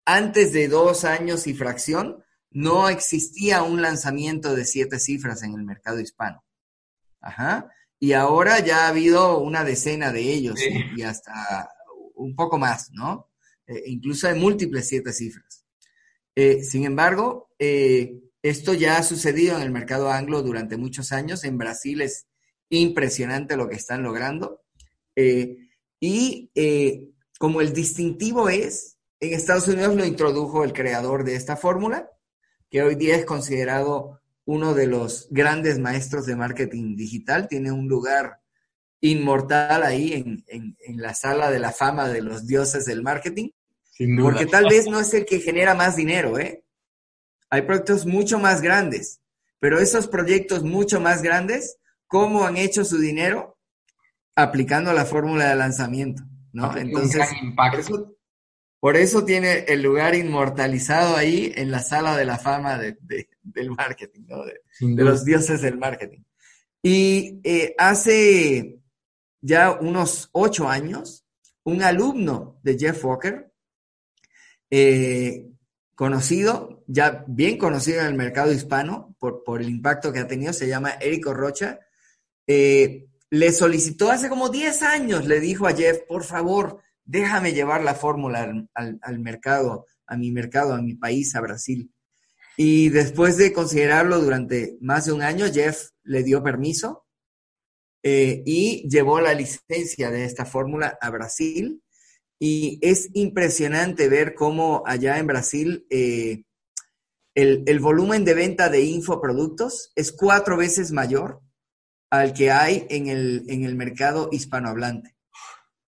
[0.05, 5.63] Antes de dos años y fracción, no existía un lanzamiento de siete cifras en el
[5.63, 6.43] mercado hispano.
[7.21, 7.71] Ajá.
[7.99, 10.59] Y ahora ya ha habido una decena de ellos
[10.97, 11.69] y hasta
[12.15, 13.29] un poco más, ¿no?
[13.67, 15.65] Eh, incluso hay múltiples siete cifras.
[16.35, 21.45] Eh, sin embargo, eh, esto ya ha sucedido en el mercado anglo durante muchos años.
[21.45, 22.27] En Brasil es
[22.69, 24.63] impresionante lo que están logrando.
[26.03, 26.51] y
[27.39, 32.11] como el distintivo es, en Estados Unidos lo introdujo el creador de esta fórmula,
[32.71, 37.89] que hoy día es considerado uno de los grandes maestros de marketing digital, tiene un
[37.89, 38.41] lugar
[39.01, 43.51] inmortal ahí en, la sala de la fama de los dioses del marketing,
[44.21, 46.65] porque tal vez no es el que genera más dinero, ¿eh?
[47.51, 49.21] Hay proyectos mucho más grandes,
[49.59, 53.59] pero esos proyectos mucho más grandes, ¿cómo han hecho su dinero?
[54.37, 56.23] Aplicando la fórmula de lanzamiento,
[56.53, 56.77] ¿no?
[56.77, 57.27] Entonces,
[58.81, 64.23] por eso tiene el lugar inmortalizado ahí en la sala de la fama del marketing,
[64.27, 64.45] ¿no?
[64.45, 66.23] de, los dioses del marketing.
[66.83, 68.81] Y eh, hace
[69.43, 71.27] ya unos ocho años,
[71.63, 73.53] un alumno de Jeff Walker,
[74.71, 75.47] eh,
[76.01, 80.67] conocido, ya bien conocido en el mercado hispano por, el impacto que ha tenido, se
[80.67, 81.79] llama Érico Rocha,
[82.47, 87.85] eh, le solicitó hace como 10 años, le dijo a Jeff, por favor, déjame llevar
[87.85, 91.93] la fórmula al, mercado, a mi mercado, a mi país, a Brasil.
[92.57, 97.05] Y después de considerarlo durante más de un año, Jeff le dio permiso
[98.03, 101.83] eh, y llevó la licencia de esta fórmula a Brasil.
[102.41, 106.43] Y es impresionante ver cómo allá en Brasil eh,
[107.35, 111.41] el, volumen de venta de infoproductos es cuatro veces mayor
[112.11, 115.15] al que hay en el, en el mercado hispanohablante.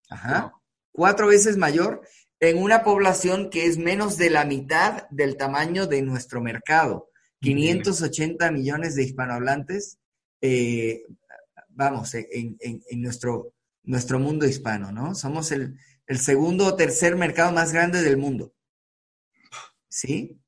[0.09, 0.53] Ajá
[0.93, 2.01] cuatro veces mayor
[2.39, 7.09] en una población que es menos de la mitad del tamaño de nuestro mercado.
[7.41, 9.99] 580 millones de hispanohablantes,
[10.41, 11.03] eh,
[11.69, 12.57] vamos, en,
[13.01, 15.13] nuestro, nuestro mundo hispano, ¿no?
[15.13, 15.77] Somos el,
[16.07, 18.53] segundo o tercer mercado más grande del mundo.
[19.89, 20.39] ¿Sí?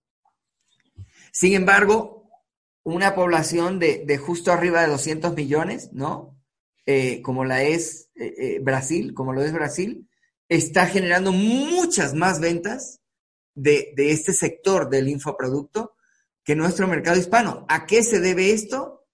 [1.31, 2.29] Sin embargo,
[2.83, 6.37] una población de, justo arriba de 200 millones, ¿no?
[6.85, 10.07] Eh, como la es eh, Brasil, como lo es Brasil,
[10.49, 13.01] está generando muchas más ventas
[13.55, 15.95] de, este sector del infoproducto
[16.43, 17.65] que nuestro mercado hispano.
[17.67, 19.07] ¿A qué se debe esto?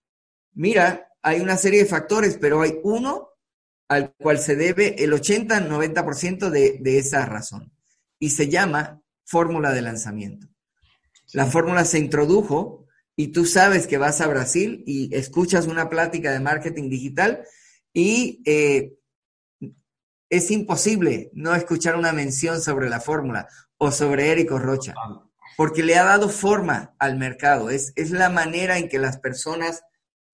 [0.53, 3.29] Mira, hay una serie de factores, pero hay uno
[3.91, 7.73] al cual se debe el 80-90% de, de esa razón.
[8.19, 10.47] Y se llama fórmula de lanzamiento.
[11.33, 12.87] La fórmula se introdujo
[13.17, 17.43] y tú sabes que vas a Brasil y escuchas una plática de marketing digital
[17.91, 18.93] y eh,
[20.29, 24.93] es imposible no escuchar una mención sobre la fórmula o sobre Érico Rocha,
[25.57, 27.69] porque le ha dado forma al mercado.
[27.69, 29.83] Es, es la manera en que las personas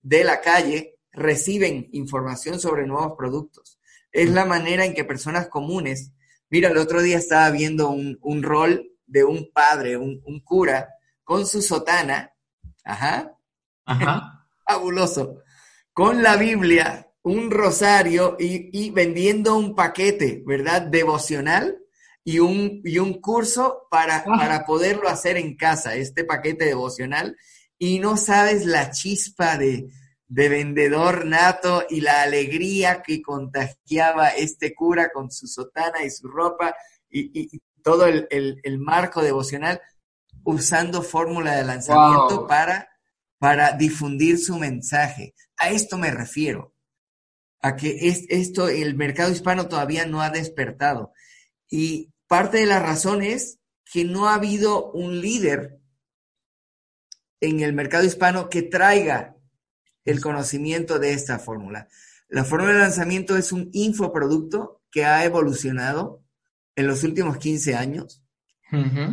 [0.03, 3.79] de la calle reciben información sobre nuevos productos.
[4.11, 6.13] Es la manera en que personas comunes,
[6.49, 10.89] mira, el otro día estaba viendo un, rol de un padre, un, un cura,
[11.23, 12.31] con su sotana,
[12.85, 13.35] ajá,
[13.85, 14.47] ajá.
[14.67, 15.41] fabuloso,
[15.91, 20.83] con la Biblia, un rosario y, vendiendo un paquete, ¿verdad?
[20.83, 21.77] Devocional
[22.23, 27.35] y un, y un curso para, para poderlo hacer en casa, este paquete devocional.
[27.77, 29.89] Y no sabes la chispa de,
[30.27, 36.27] de vendedor nato y la alegría que contagiaba este cura con su sotana y su
[36.27, 36.75] ropa
[37.09, 39.79] y, todo el, el, marco devocional
[40.43, 42.89] usando fórmula de lanzamiento para,
[43.37, 45.33] para difundir su mensaje.
[45.55, 46.73] A esto me refiero,
[47.61, 51.13] a que es, esto, el mercado hispano todavía no ha despertado.
[51.69, 55.79] Y parte de la razón es que no ha habido un líder
[57.39, 59.36] en el mercado hispano que traiga
[60.07, 61.87] el conocimiento de esta fórmula.
[62.29, 66.23] La fórmula de lanzamiento es un infoproducto que ha evolucionado
[66.75, 68.23] en los últimos 15 años,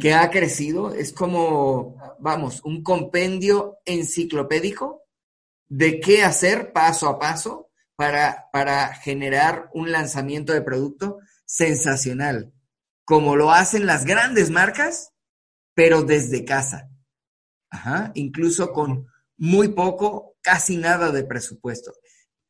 [0.00, 0.94] que ha crecido.
[0.94, 5.02] Es como, vamos, un compendio enciclopédico
[5.68, 12.52] de qué hacer paso a paso para, para generar un lanzamiento de producto sensacional,
[13.04, 15.12] como lo hacen las grandes marcas,
[15.74, 16.88] pero desde casa.
[17.70, 21.92] Ajá, incluso con muy poco, casi nada de presupuesto.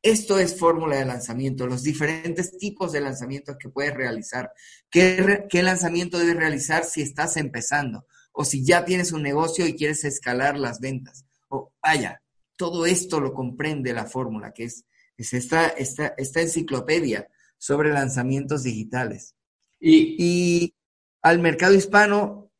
[0.03, 4.51] Esto es fórmula de lanzamiento, los diferentes tipos de lanzamientos que puedes realizar.
[4.91, 8.05] ¿Qué, ¿Qué, lanzamiento debes realizar si estás empezando?
[8.31, 11.25] O si ya tienes un negocio y quieres escalar las ventas.
[11.47, 12.21] O vaya,
[12.55, 14.85] todo esto lo comprende la fórmula, que es,
[15.17, 17.27] es esta, esta, esta, enciclopedia
[17.57, 19.33] sobre lanzamientos digitales.
[19.79, 20.75] Y, y,
[21.21, 22.51] al mercado hispano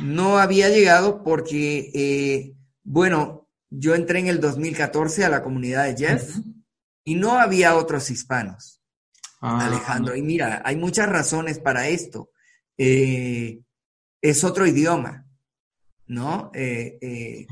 [0.00, 5.96] no había llegado porque, eh, bueno, yo entré en el 2014 a la comunidad de
[5.96, 6.36] Jeff
[7.04, 8.82] y no había otros hispanos,
[9.40, 10.16] ah, Alejandro.
[10.16, 12.30] Y mira, hay muchas razones para esto.
[12.76, 13.60] Eh,
[14.20, 15.26] es otro idioma,
[16.06, 16.50] ¿no?
[16.54, 17.46] Eh, eh,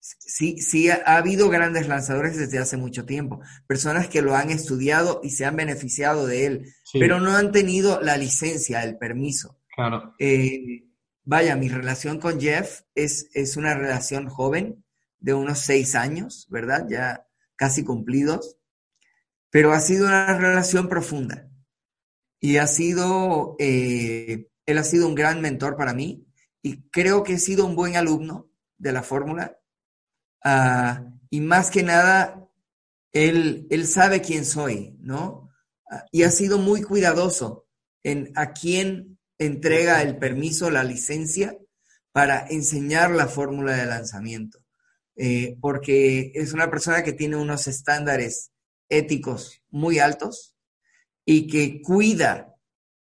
[0.00, 0.58] sí.
[0.58, 0.90] sí.
[0.90, 5.44] ha, habido grandes lanzadores desde hace mucho tiempo, personas que lo han estudiado y se
[5.44, 9.60] han beneficiado de él, pero no han tenido la licencia, el permiso.
[9.74, 10.14] Claro
[11.28, 14.82] vaya, mi relación con Jeff es, es una relación joven
[15.18, 16.86] de unos seis años, ¿verdad?
[16.88, 18.56] Ya casi cumplidos,
[19.50, 21.50] pero ha sido una relación profunda
[22.40, 26.26] y ha sido, eh, él ha sido un gran mentor para mí
[26.62, 29.60] y creo que he sido un buen alumno de la fórmula
[30.42, 32.48] ah, y más que nada,
[33.12, 35.50] él, él sabe quién soy, ¿no?
[35.90, 37.68] Ah, y ha sido muy cuidadoso
[38.02, 41.56] en a quién entrega el permiso, la licencia
[42.12, 44.58] para enseñar la fórmula de lanzamiento,
[45.16, 48.50] eh, porque es una persona que tiene unos estándares
[48.88, 50.56] éticos muy altos
[51.24, 52.54] y que cuida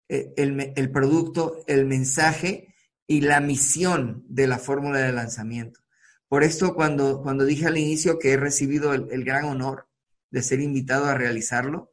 [0.08, 2.74] eh, el, producto, el mensaje
[3.06, 5.80] y la misión de la fórmula de lanzamiento.
[6.26, 9.86] Por esto, cuando, cuando dije al inicio que he recibido el, gran honor
[10.30, 11.92] de ser invitado a realizarlo,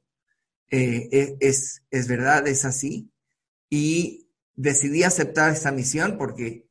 [0.71, 3.11] eh, e, es, es verdad, es así
[3.69, 6.67] y decidí aceptar esta misión porque,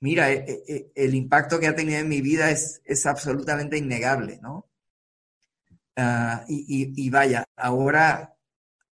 [0.00, 3.78] mira, e, e, e, el, impacto que ha tenido en mi vida es, es absolutamente
[3.78, 4.68] innegable, ¿no?
[6.00, 8.36] Ah, y, vaya, ahora,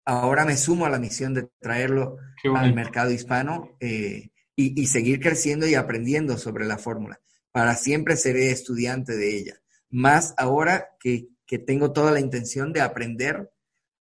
[0.06, 2.18] ahora me sumo a la misión de traerlo
[2.56, 7.22] al mercado hispano eh, y, seguir creciendo y aprendiendo sobre la fórmula.
[7.52, 9.62] Para siempre seré estudiante de ella.
[9.92, 13.52] Más ahora que, que tengo toda la intención de aprender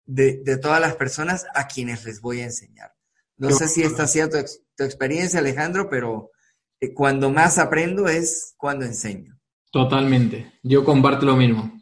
[0.04, 2.92] de, de todas las personas a quienes les voy a enseñar.
[3.40, 4.36] No sé si esta sea tu,
[4.84, 6.30] experiencia, Alejandro, pero
[6.78, 9.34] eh, cuando más aprendo es cuando enseño.
[9.72, 10.58] Totalmente.
[10.62, 11.72] Yo comparto lo mismo.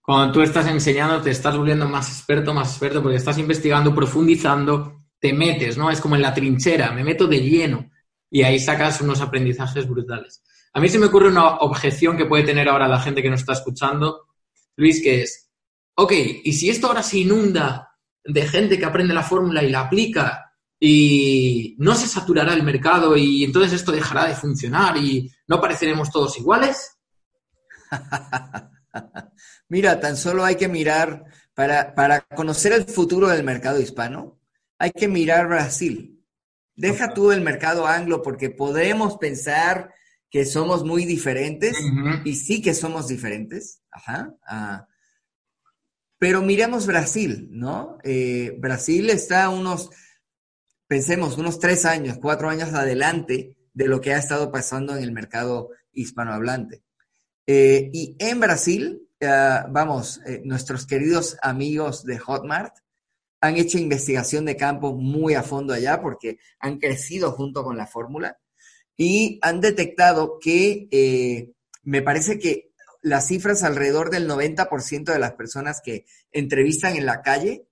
[0.00, 5.02] Cuando tú estás enseñando, te estás volviendo más experto, más experto, porque estás investigando, profundizando,
[5.20, 5.90] te metes, ¿no?
[5.90, 7.90] Es como en la trinchera, me meto de lleno
[8.30, 10.42] y ahí sacas unos aprendizajes brutales.
[10.72, 13.40] A mí se me ocurre una objeción que puede tener ahora la gente que nos
[13.40, 14.28] está escuchando,
[14.76, 15.50] Luis, que es,
[15.94, 17.90] ok, y si esto ahora se inunda
[18.24, 20.51] de gente que aprende la fórmula y la aplica
[20.84, 26.10] y no se saturará el mercado y entonces esto dejará de funcionar y no pareceremos
[26.10, 26.98] todos iguales?
[29.68, 31.24] Mira, tan solo hay que mirar,
[31.54, 34.40] para, para conocer el futuro del mercado hispano,
[34.76, 36.20] hay que mirar Brasil.
[36.74, 39.94] Deja tú el mercado anglo porque podemos pensar
[40.30, 41.76] que somos muy diferentes
[42.24, 43.82] y sí que somos diferentes.
[43.92, 44.34] Ajá.
[44.44, 44.88] Ah,
[46.18, 47.98] pero miremos Brasil, ¿no?
[48.02, 49.90] Eh, Brasil está unos
[50.92, 55.10] pensemos, unos tres años, cuatro años adelante de lo que ha estado pasando en el
[55.10, 56.82] mercado hispanohablante.
[57.46, 62.76] Eh, y en Brasil, eh, vamos, eh, nuestros queridos amigos de Hotmart
[63.40, 67.86] han hecho investigación de campo muy a fondo allá porque han crecido junto con la
[67.86, 68.38] fórmula
[68.94, 75.80] y han detectado que me parece que las cifras alrededor del 90% de las personas
[75.82, 77.66] que entrevistan en la calle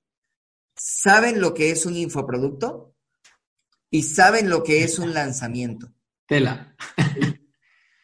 [0.75, 2.90] saben lo que es un infoproducto
[3.91, 5.93] y saben lo que es un lanzamiento.
[6.27, 6.77] Tela.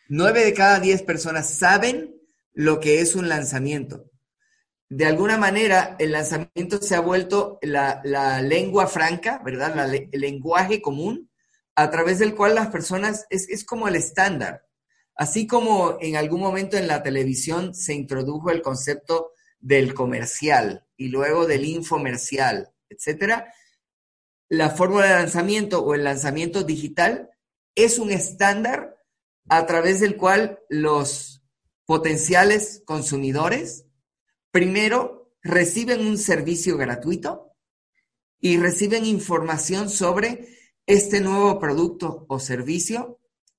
[0.08, 2.14] Nueve de cada diez personas saben
[2.52, 4.10] lo que es un lanzamiento.
[4.88, 8.00] De alguna manera, el lanzamiento se ha vuelto la,
[8.42, 9.92] lengua franca, ¿verdad?
[9.94, 11.30] el lenguaje común
[11.74, 14.64] a través del cual las personas, es, es como el estándar.
[15.16, 21.08] Así como en algún momento en la televisión se introdujo el concepto del comercial y
[21.08, 23.52] luego del infomercial, etcétera,
[24.48, 27.30] la fórmula de lanzamiento o el lanzamiento digital
[27.74, 28.96] es un estándar
[29.48, 31.42] a través del cual los
[31.84, 33.86] potenciales consumidores
[34.50, 37.52] primero reciben un servicio gratuito
[38.40, 40.48] y reciben información sobre
[40.86, 43.18] este nuevo producto o servicio,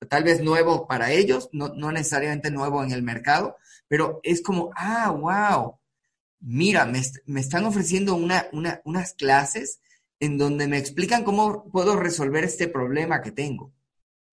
[0.09, 3.57] tal vez nuevo para ellos, no, necesariamente nuevo en el mercado,
[3.87, 5.79] pero es como, ah, wow,
[6.39, 7.01] mira, me,
[7.39, 8.49] están ofreciendo una,
[8.83, 9.79] unas clases
[10.19, 13.73] en donde me explican cómo puedo resolver este problema que tengo.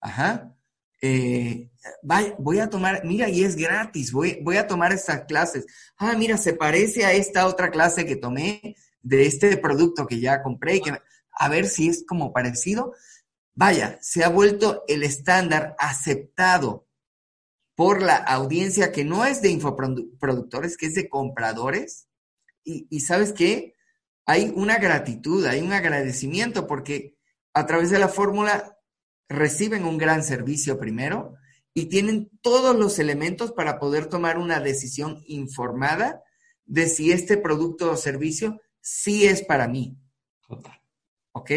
[0.00, 0.54] Ajá.
[1.02, 1.70] Eh,
[2.38, 5.66] voy a tomar, mira, y es gratis, voy, voy a tomar estas clases.
[5.98, 10.42] Ah, mira, se parece a esta otra clase que tomé de este producto que ya
[10.42, 10.80] compré,
[11.32, 12.94] a ver si es como parecido.
[13.54, 16.88] Vaya, se ha vuelto el estándar aceptado
[17.74, 22.08] por la audiencia que no es de infoproductores, que es de compradores.
[22.64, 23.73] Y, y sabes qué?
[24.26, 27.16] Hay una gratitud, hay un agradecimiento porque
[27.52, 28.78] a través de la fórmula
[29.28, 31.34] reciben un gran servicio primero
[31.74, 36.22] y tienen todos los elementos para poder tomar una decisión informada
[36.64, 39.98] de si este producto o servicio sí es para mí.
[41.32, 41.50] ¿Ok?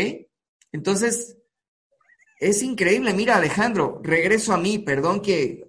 [0.72, 1.38] Entonces,
[2.39, 3.13] es increíble.
[3.13, 5.68] Mira, Alejandro, regreso a mí, perdón que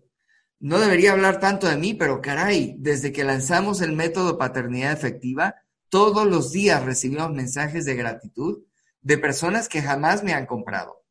[0.61, 5.55] no debería hablar tanto de mí, pero caray, desde que lanzamos el método paternidad efectiva,
[5.89, 8.64] todos los días recibimos mensajes de gratitud
[9.01, 11.05] de personas que jamás me han comprado.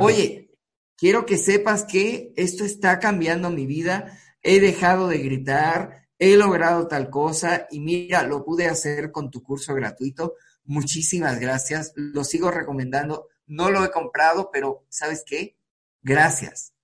[0.00, 0.50] Oye,
[0.96, 4.18] quiero que sepas que esto está cambiando mi vida.
[4.42, 9.42] He dejado de gritar, he logrado tal cosa y mira, lo pude hacer con tu
[9.42, 10.34] curso gratuito.
[10.64, 11.92] Muchísimas gracias.
[11.96, 13.28] Lo sigo recomendando.
[13.46, 15.56] No lo he comprado, pero ¿sabes qué?
[16.02, 16.74] Gracias.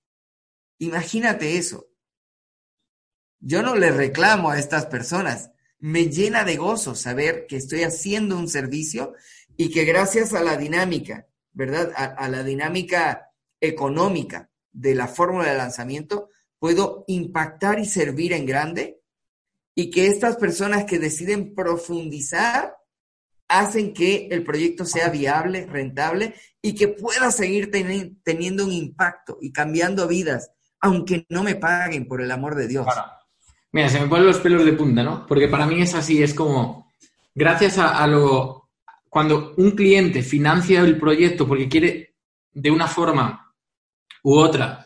[0.79, 1.87] Imagínate eso.
[3.39, 8.37] Yo no le reclamo a estas personas me llena de gozo saber que estoy haciendo
[8.37, 9.13] un servicio
[9.55, 11.91] y que gracias a la dinámica, ¿verdad?
[11.95, 19.01] A, la dinámica económica de la fórmula de lanzamiento, puedo impactar y servir en grande
[19.75, 22.75] y que estas personas que deciden profundizar
[23.47, 27.71] hacen que el proyecto sea viable, rentable y que pueda seguir
[28.23, 30.51] teniendo un impacto y cambiando vidas,
[30.81, 32.85] aunque no me paguen por el amor de Dios.
[33.77, 35.23] Mira, se me ponen los pelos de punta, ¿no?
[35.27, 36.91] Porque para mí es así, es como,
[37.35, 38.71] gracias a, lo,
[39.07, 42.15] cuando un cliente financia el proyecto porque quiere
[42.51, 43.53] de una forma
[44.23, 44.83] u otra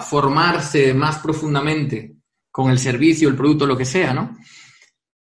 [0.00, 2.16] formarse más profundamente
[2.50, 4.38] con el servicio, el producto, lo que sea, ¿no?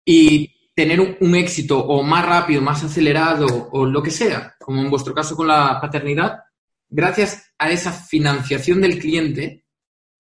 [0.04, 4.82] Y tener un, un, éxito o más rápido, más acelerado o lo que sea, como
[4.82, 6.40] en vuestro caso con la paternidad,
[6.90, 9.64] gracias a esa financiación del cliente,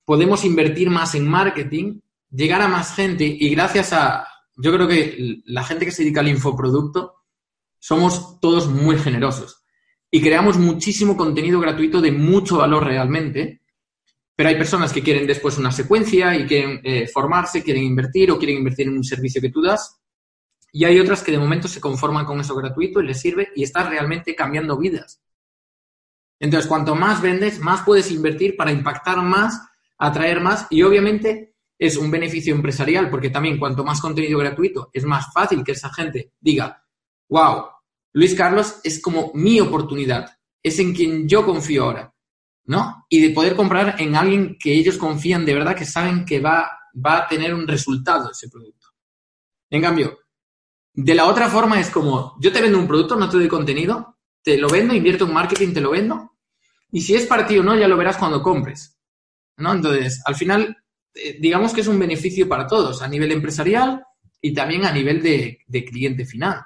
[0.05, 1.99] podemos invertir más en marketing
[2.31, 4.25] llegar a más gente y gracias a,
[4.55, 7.15] yo creo que la gente que se dedica al infoproducto,
[7.79, 9.65] somos todos muy generosos
[10.11, 13.61] y creamos muchísimo contenido gratuito de mucho valor realmente,
[14.35, 18.37] pero hay personas que quieren después una secuencia y quieren eh, formarse, quieren invertir o
[18.37, 19.99] quieren invertir en un servicio que tú das.
[20.73, 23.63] Y hay otras que de momento se conforman con eso gratuito y les sirve y
[23.63, 25.21] estás realmente cambiando vidas.
[26.39, 29.61] Entonces, cuanto más vendes, más puedes invertir para impactar más,
[29.97, 31.50] atraer más y obviamente
[31.81, 35.91] es un beneficio empresarial, porque también cuanto más contenido gratuito, es más fácil que esa
[35.91, 36.85] gente diga,
[37.27, 37.69] wow,
[38.13, 40.29] Luis Carlos es como mi oportunidad,
[40.61, 42.13] es en quien yo confío ahora,
[42.65, 43.07] ¿no?
[43.09, 46.69] Y de poder comprar en alguien que ellos confían de verdad, que saben que va,
[47.03, 48.89] va a tener un resultado ese producto.
[49.71, 50.19] En cambio,
[50.93, 54.19] de la otra forma es como, yo te vendo un producto, no te doy contenido,
[54.43, 56.37] te lo vendo, invierto en marketing, te lo vendo,
[56.91, 58.99] y si es para ti o no, ya lo verás cuando compres,
[59.57, 59.73] ¿no?
[59.73, 60.77] Entonces, al final,
[61.39, 64.03] digamos que es un beneficio para todos, a nivel empresarial
[64.41, 66.61] y también a nivel de, cliente final.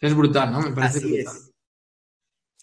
[0.00, 0.60] Es brutal, ¿no?
[0.60, 1.36] Me parece Así brutal.
[1.36, 1.52] Es.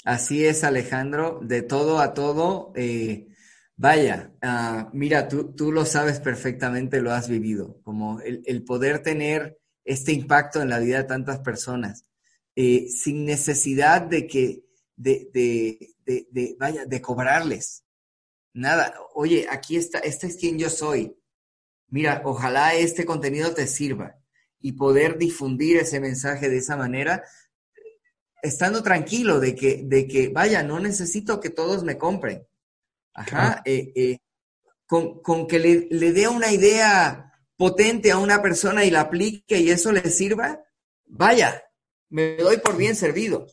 [0.06, 2.74] Así es, Alejandro, de todo a todo.
[2.76, 3.28] Eh,
[3.76, 9.04] vaya, uh, mira, tú, tú, lo sabes perfectamente, lo has vivido, como el, el, poder
[9.04, 12.06] tener este impacto en la vida de tantas personas,
[12.56, 14.64] eh, sin necesidad de que,
[14.96, 17.84] de, de, de, de, vaya, de cobrarles.
[18.54, 21.16] Nada, oye, aquí está, este es quien yo soy.
[21.88, 24.16] Mira, ojalá este contenido te sirva
[24.60, 27.24] y poder difundir ese mensaje de esa manera,
[28.42, 32.46] estando tranquilo de que, de que vaya, no necesito que todos me compren.
[33.14, 34.20] Ajá, eh, eh,
[34.86, 39.60] con, con, que le, le dé una idea potente a una persona y la aplique
[39.60, 40.64] y eso le sirva,
[41.06, 41.64] vaya,
[42.10, 43.48] me doy por bien servido.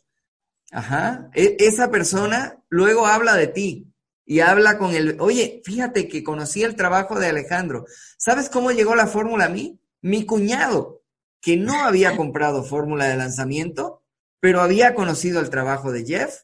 [0.70, 3.92] Ajá, e, esa persona luego habla de ti
[4.28, 7.86] y habla con el, oye, fíjate que conocí el trabajo de Alejandro.
[8.18, 9.80] ¿Sabes cómo llegó la fórmula a mí?
[10.02, 11.04] Mi cuñado,
[11.40, 14.02] que no había comprado fórmula de lanzamiento,
[14.40, 16.42] pero había conocido el trabajo de Jeff.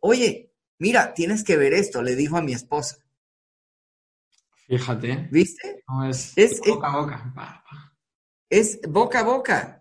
[0.00, 2.98] Oye, mira, tienes que ver esto, le dijo a mi esposa.
[4.66, 5.28] Fíjate.
[5.30, 5.82] ¿Viste?
[5.88, 7.94] No, es, es, boca a boca.
[8.50, 9.75] Es boca a boca.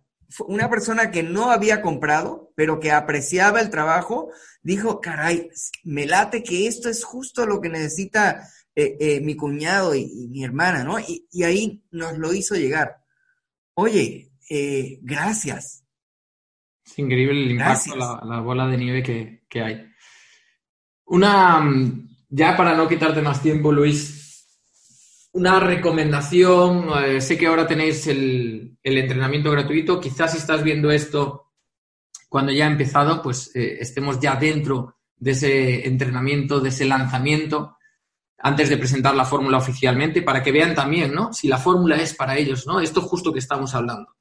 [0.48, 4.30] Una persona que no había comprado, pero que apreciaba el trabajo,
[4.62, 5.50] dijo, caray,
[5.84, 10.28] me late que esto es justo lo que necesita eh, eh, mi cuñado y, y,
[10.28, 11.00] mi hermana, ¿no?
[11.00, 12.98] Y, y, ahí nos lo hizo llegar.
[13.76, 15.86] Oye, eh, gracias.
[16.86, 19.88] Es increíble el impacto, la, la, bola de nieve que, que hay.
[21.06, 21.64] Una,
[22.30, 24.26] ya para no quitarte más tiempo, Luis,
[25.32, 26.88] una recomendación.
[27.06, 30.00] Eh, sé que ahora tenéis el, el, entrenamiento gratuito.
[30.00, 31.52] Quizás si estás viendo esto
[32.30, 37.78] cuando ya ha empezado, pues eh, estemos ya dentro de ese entrenamiento, de ese lanzamiento,
[38.38, 41.34] antes de presentar la fórmula oficialmente, para que vean también, ¿no?
[41.34, 42.80] Si la fórmula es para ellos, ¿no?
[42.80, 44.16] Esto justo que estamos hablando.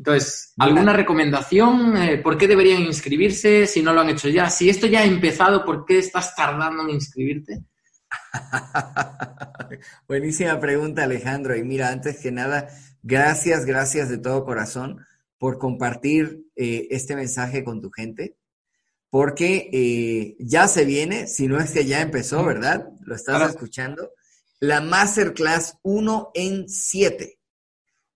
[0.00, 1.96] Entonces, ¿alguna recomendación?
[1.96, 4.48] Eh, ¿Por qué deberían inscribirse si no lo han hecho ya?
[4.48, 7.64] Si esto ya ha empezado, ¿por qué estás tardando en inscribirte?
[10.08, 11.54] Buenísima pregunta, Alejandro.
[11.54, 12.68] Y mira, antes que nada,
[13.02, 15.06] gracias, gracias de todo corazón
[15.38, 18.36] por compartir eh, este mensaje con tu gente,
[19.08, 22.90] porque eh, ya se viene, si no es que ya empezó, ¿verdad?
[23.00, 24.12] Lo estás escuchando.
[24.60, 27.38] La Masterclass 1 en 7,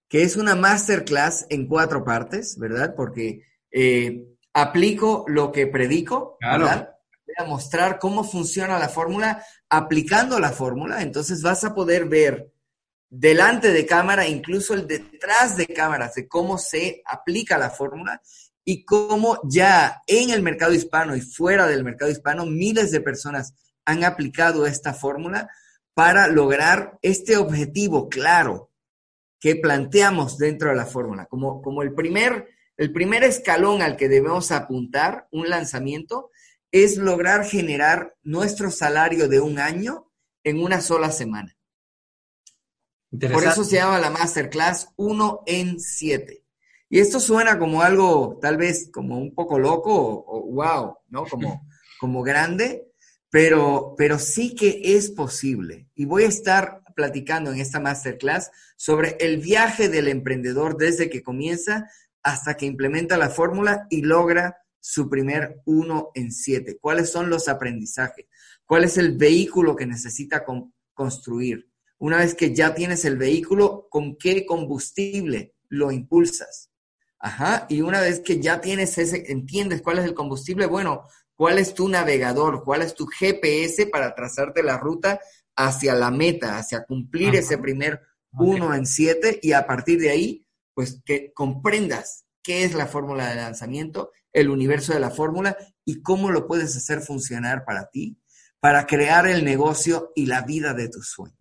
[0.09, 2.95] que es una Masterclass en cuatro partes, ¿verdad?
[2.95, 6.65] Porque eh, aplico lo que predico, claro.
[6.65, 6.91] ¿verdad?
[7.27, 12.53] Voy a mostrar cómo funciona la fórmula aplicando la fórmula, entonces vas a poder ver
[13.11, 18.21] delante de cámara, incluso el detrás de cámaras, de cómo se aplica la fórmula
[18.65, 23.55] y cómo ya en el mercado hispano y fuera del mercado hispano miles de personas
[23.85, 25.49] han aplicado esta fórmula
[25.93, 28.71] para lograr este objetivo claro
[29.39, 32.49] que planteamos dentro de la fórmula, como, como el, primer,
[32.79, 36.31] el primer escalón al que debemos apuntar, un lanzamiento,
[36.73, 40.11] es lograr generar nuestro salario de un año
[40.43, 41.55] en una sola semana.
[43.21, 46.45] Por eso se llama la Masterclass 1 en 7.
[46.89, 51.25] Y esto suena como algo tal vez como un poco loco o, o wow, ¿no?
[51.27, 51.67] Como,
[52.01, 52.89] como grande,
[53.31, 55.89] pero, pero sí que es posible.
[55.95, 61.23] Y voy a estar platicando en esta Masterclass sobre el viaje del emprendedor desde que
[61.23, 61.91] comienza
[62.23, 66.79] hasta que implementa la fórmula y logra su primer uno en siete.
[66.81, 68.27] ¿Cuáles son los aprendizajes?
[68.65, 71.69] ¿Cuál es el vehículo que necesita con, construir?
[72.05, 76.71] Una vez que ya tienes el vehículo, ¿con qué combustible lo impulsas?
[77.19, 81.59] Ajá, y una vez que ya tienes ese, entiendes cuál es el combustible, bueno, ¿cuál
[81.59, 82.63] es tu navegador?
[82.63, 85.19] ¿Cuál es tu GPS para trazarte la ruta
[85.57, 87.39] hacia la meta, hacia cumplir Ajá.
[87.39, 88.03] ese primer
[88.33, 88.81] uno okay.
[88.81, 89.39] en siete?
[89.41, 94.51] Y a partir de ahí, pues que comprendas qué es la fórmula de lanzamiento, el
[94.51, 98.21] universo de la fórmula y cómo lo puedes hacer funcionar para ti,
[98.61, 101.39] para crear el negocio y la vida de tus sueños.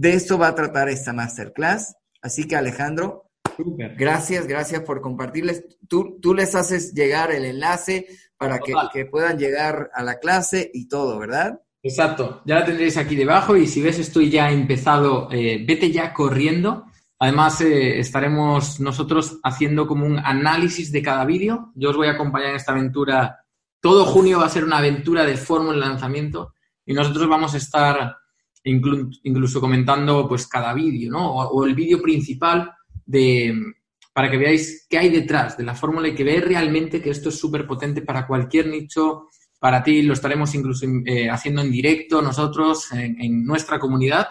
[0.00, 1.94] De esto va a tratar esta masterclass.
[2.22, 3.94] Así que Alejandro, Super.
[3.96, 5.64] gracias, gracias por compartirles.
[5.88, 8.06] Tú, tú, les haces llegar el enlace
[8.38, 11.60] para que, que, puedan llegar a la clase y todo, ¿verdad?
[11.82, 16.14] Exacto, ya la tendréis aquí debajo y si ves estoy ya empezado, eh, vete ya
[16.14, 16.86] corriendo
[17.22, 21.70] Además, eh, estaremos nosotros haciendo como un análisis de cada vídeo.
[21.74, 23.44] Yo os voy a acompañar en esta aventura.
[23.78, 26.54] Todo junio va a ser una aventura de fórmula de lanzamiento
[26.86, 28.16] y nosotros vamos a estar
[28.64, 31.34] incluso comentando pues cada vídeo, ¿no?
[31.34, 32.70] O, el vídeo principal
[33.06, 33.54] de,
[34.12, 37.30] para que veáis qué hay detrás de la fórmula y que veáis realmente que esto
[37.30, 39.28] es súper potente para cualquier nicho.
[39.58, 44.28] Para ti lo estaremos incluso eh, haciendo en directo nosotros en nuestra comunidad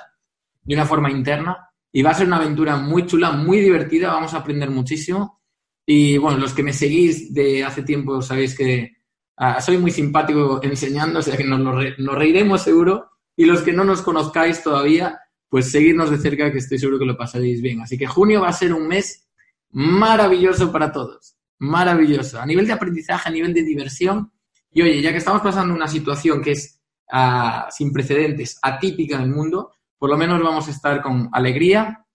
[0.63, 4.33] de una forma interna y va a ser una aventura muy chula, muy divertida, vamos
[4.33, 5.41] a aprender muchísimo.
[5.85, 8.97] Y bueno, los que me seguís de hace tiempo sabéis que
[9.37, 13.09] ah, soy muy simpático enseñando, o sea que nos, nos reiremos seguro.
[13.39, 15.17] Y los que no nos conozcáis todavía,
[15.47, 17.79] pues seguirnos de cerca, que estoy seguro que lo pasaréis bien.
[17.79, 19.29] Así que junio va a ser un mes
[19.69, 21.37] maravilloso para todos.
[21.57, 22.41] Maravilloso.
[22.41, 24.33] A nivel de aprendizaje, a nivel de diversión.
[24.73, 26.81] Y oye, ya que estamos pasando una situación que es
[27.13, 32.05] ah, sin precedentes, atípica en el mundo, por lo menos vamos a estar con alegría,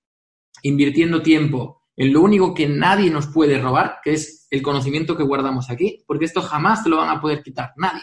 [0.61, 5.23] invirtiendo tiempo en lo único que nadie nos puede robar, que es el conocimiento que
[5.23, 8.03] guardamos aquí, porque esto jamás te lo van a poder quitar, nadie.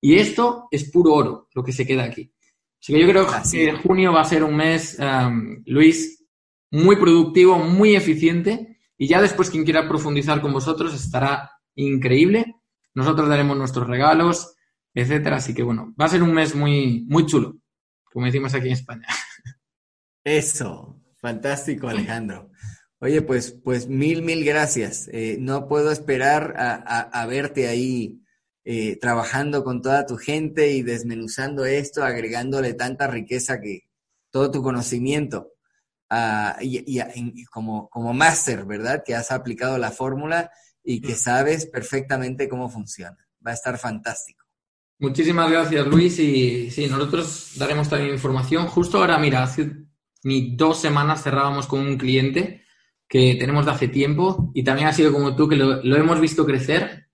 [0.00, 2.32] Y esto es puro oro, lo que se queda aquí.
[2.80, 6.24] Así que yo creo que junio va a ser un mes, um, Luis,
[6.70, 12.56] muy productivo, muy eficiente, y ya después quien quiera profundizar con vosotros estará increíble.
[12.94, 14.54] Nosotros daremos nuestros regalos,
[14.94, 15.36] etcétera.
[15.36, 17.60] Así que bueno, va a ser un mes muy, muy chulo
[18.12, 19.06] como decimos aquí en España.
[20.24, 22.50] Eso, fantástico Alejandro.
[22.98, 25.08] Oye, pues, pues mil, mil gracias.
[25.12, 28.20] Eh, no puedo esperar a, verte ahí
[28.72, 33.88] eh, trabajando con toda tu gente y desmenuzando esto, agregándole tanta riqueza que
[34.30, 35.54] todo tu conocimiento
[36.60, 39.02] y, como, como máster, ¿verdad?
[39.04, 40.52] Que has aplicado la fórmula
[40.84, 43.18] y que sabes perfectamente cómo funciona.
[43.44, 44.46] Va a estar fantástico.
[45.00, 46.16] Muchísimas gracias, Luis.
[46.20, 48.68] Y sí, nosotros daremos también información.
[48.68, 49.68] Justo ahora, mira, hace
[50.22, 52.62] ni dos semanas cerrábamos con un cliente
[53.08, 56.46] que tenemos de hace tiempo y también ha sido como tú que lo, hemos visto
[56.46, 57.09] crecer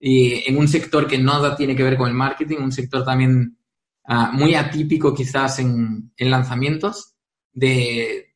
[0.00, 3.58] y en un sector que nada tiene que ver con el marketing, un sector también
[4.04, 7.14] ah, muy atípico quizás en, lanzamientos,
[7.52, 8.34] de,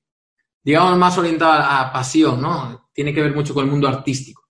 [0.63, 2.91] digamos, más orientado a, pasión, ¿no?
[2.93, 4.49] Tiene que ver mucho con el mundo artístico.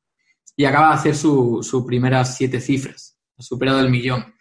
[0.57, 4.35] Y acaba de hacer sus su primeras siete cifras ha superado el millón.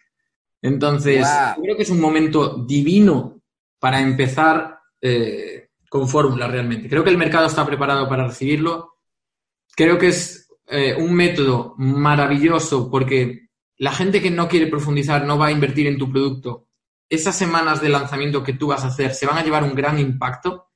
[0.60, 1.26] Entonces,
[1.60, 3.42] creo que es un momento divino
[3.78, 6.88] para empezar eh, con fórmula realmente.
[6.88, 8.98] Creo que el mercado está preparado para recibirlo.
[9.74, 13.48] Creo que es eh, un método maravilloso porque
[13.78, 16.68] la gente que no quiere profundizar no va a invertir en tu producto.
[17.08, 19.98] Esas semanas de lanzamiento que tú vas a hacer se van a llevar un gran
[19.98, 20.68] impacto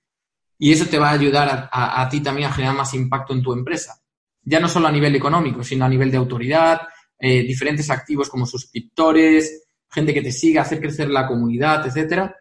[0.58, 3.52] y eso te va a ayudar a ti también a generar más impacto en tu
[3.52, 4.02] empresa.
[4.42, 6.80] Ya no solo a nivel económico, sino a nivel de autoridad,
[7.18, 12.34] eh, diferentes activos como suscriptores, gente que te siga, hacer crecer la comunidad, etcétera.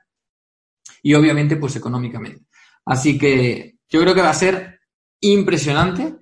[1.01, 2.45] Y obviamente, pues económicamente.
[2.85, 4.81] Así que yo creo que va a ser
[5.21, 6.15] impresionante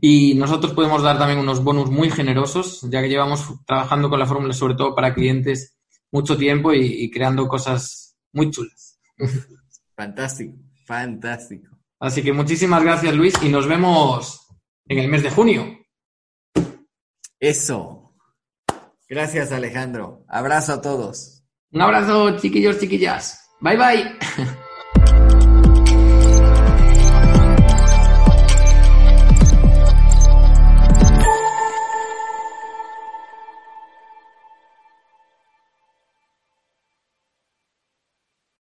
[0.00, 4.26] y nosotros podemos dar también unos bonus muy generosos, ya que llevamos trabajando con la
[4.26, 5.76] fórmula sobre todo para clientes
[6.10, 8.98] mucho tiempo y, y creando cosas muy chulas.
[9.96, 10.54] Fantástico,
[10.84, 11.76] fantástico.
[12.00, 14.46] Así que muchísimas gracias Luis y nos vemos
[14.86, 15.78] en el mes de junio.
[17.38, 18.14] Eso.
[19.08, 20.24] Gracias, Alejandro.
[20.28, 21.44] Abrazo a todos.
[21.72, 23.50] Un abrazo, chiquillos, chiquillas.
[23.60, 24.18] Bye, bye.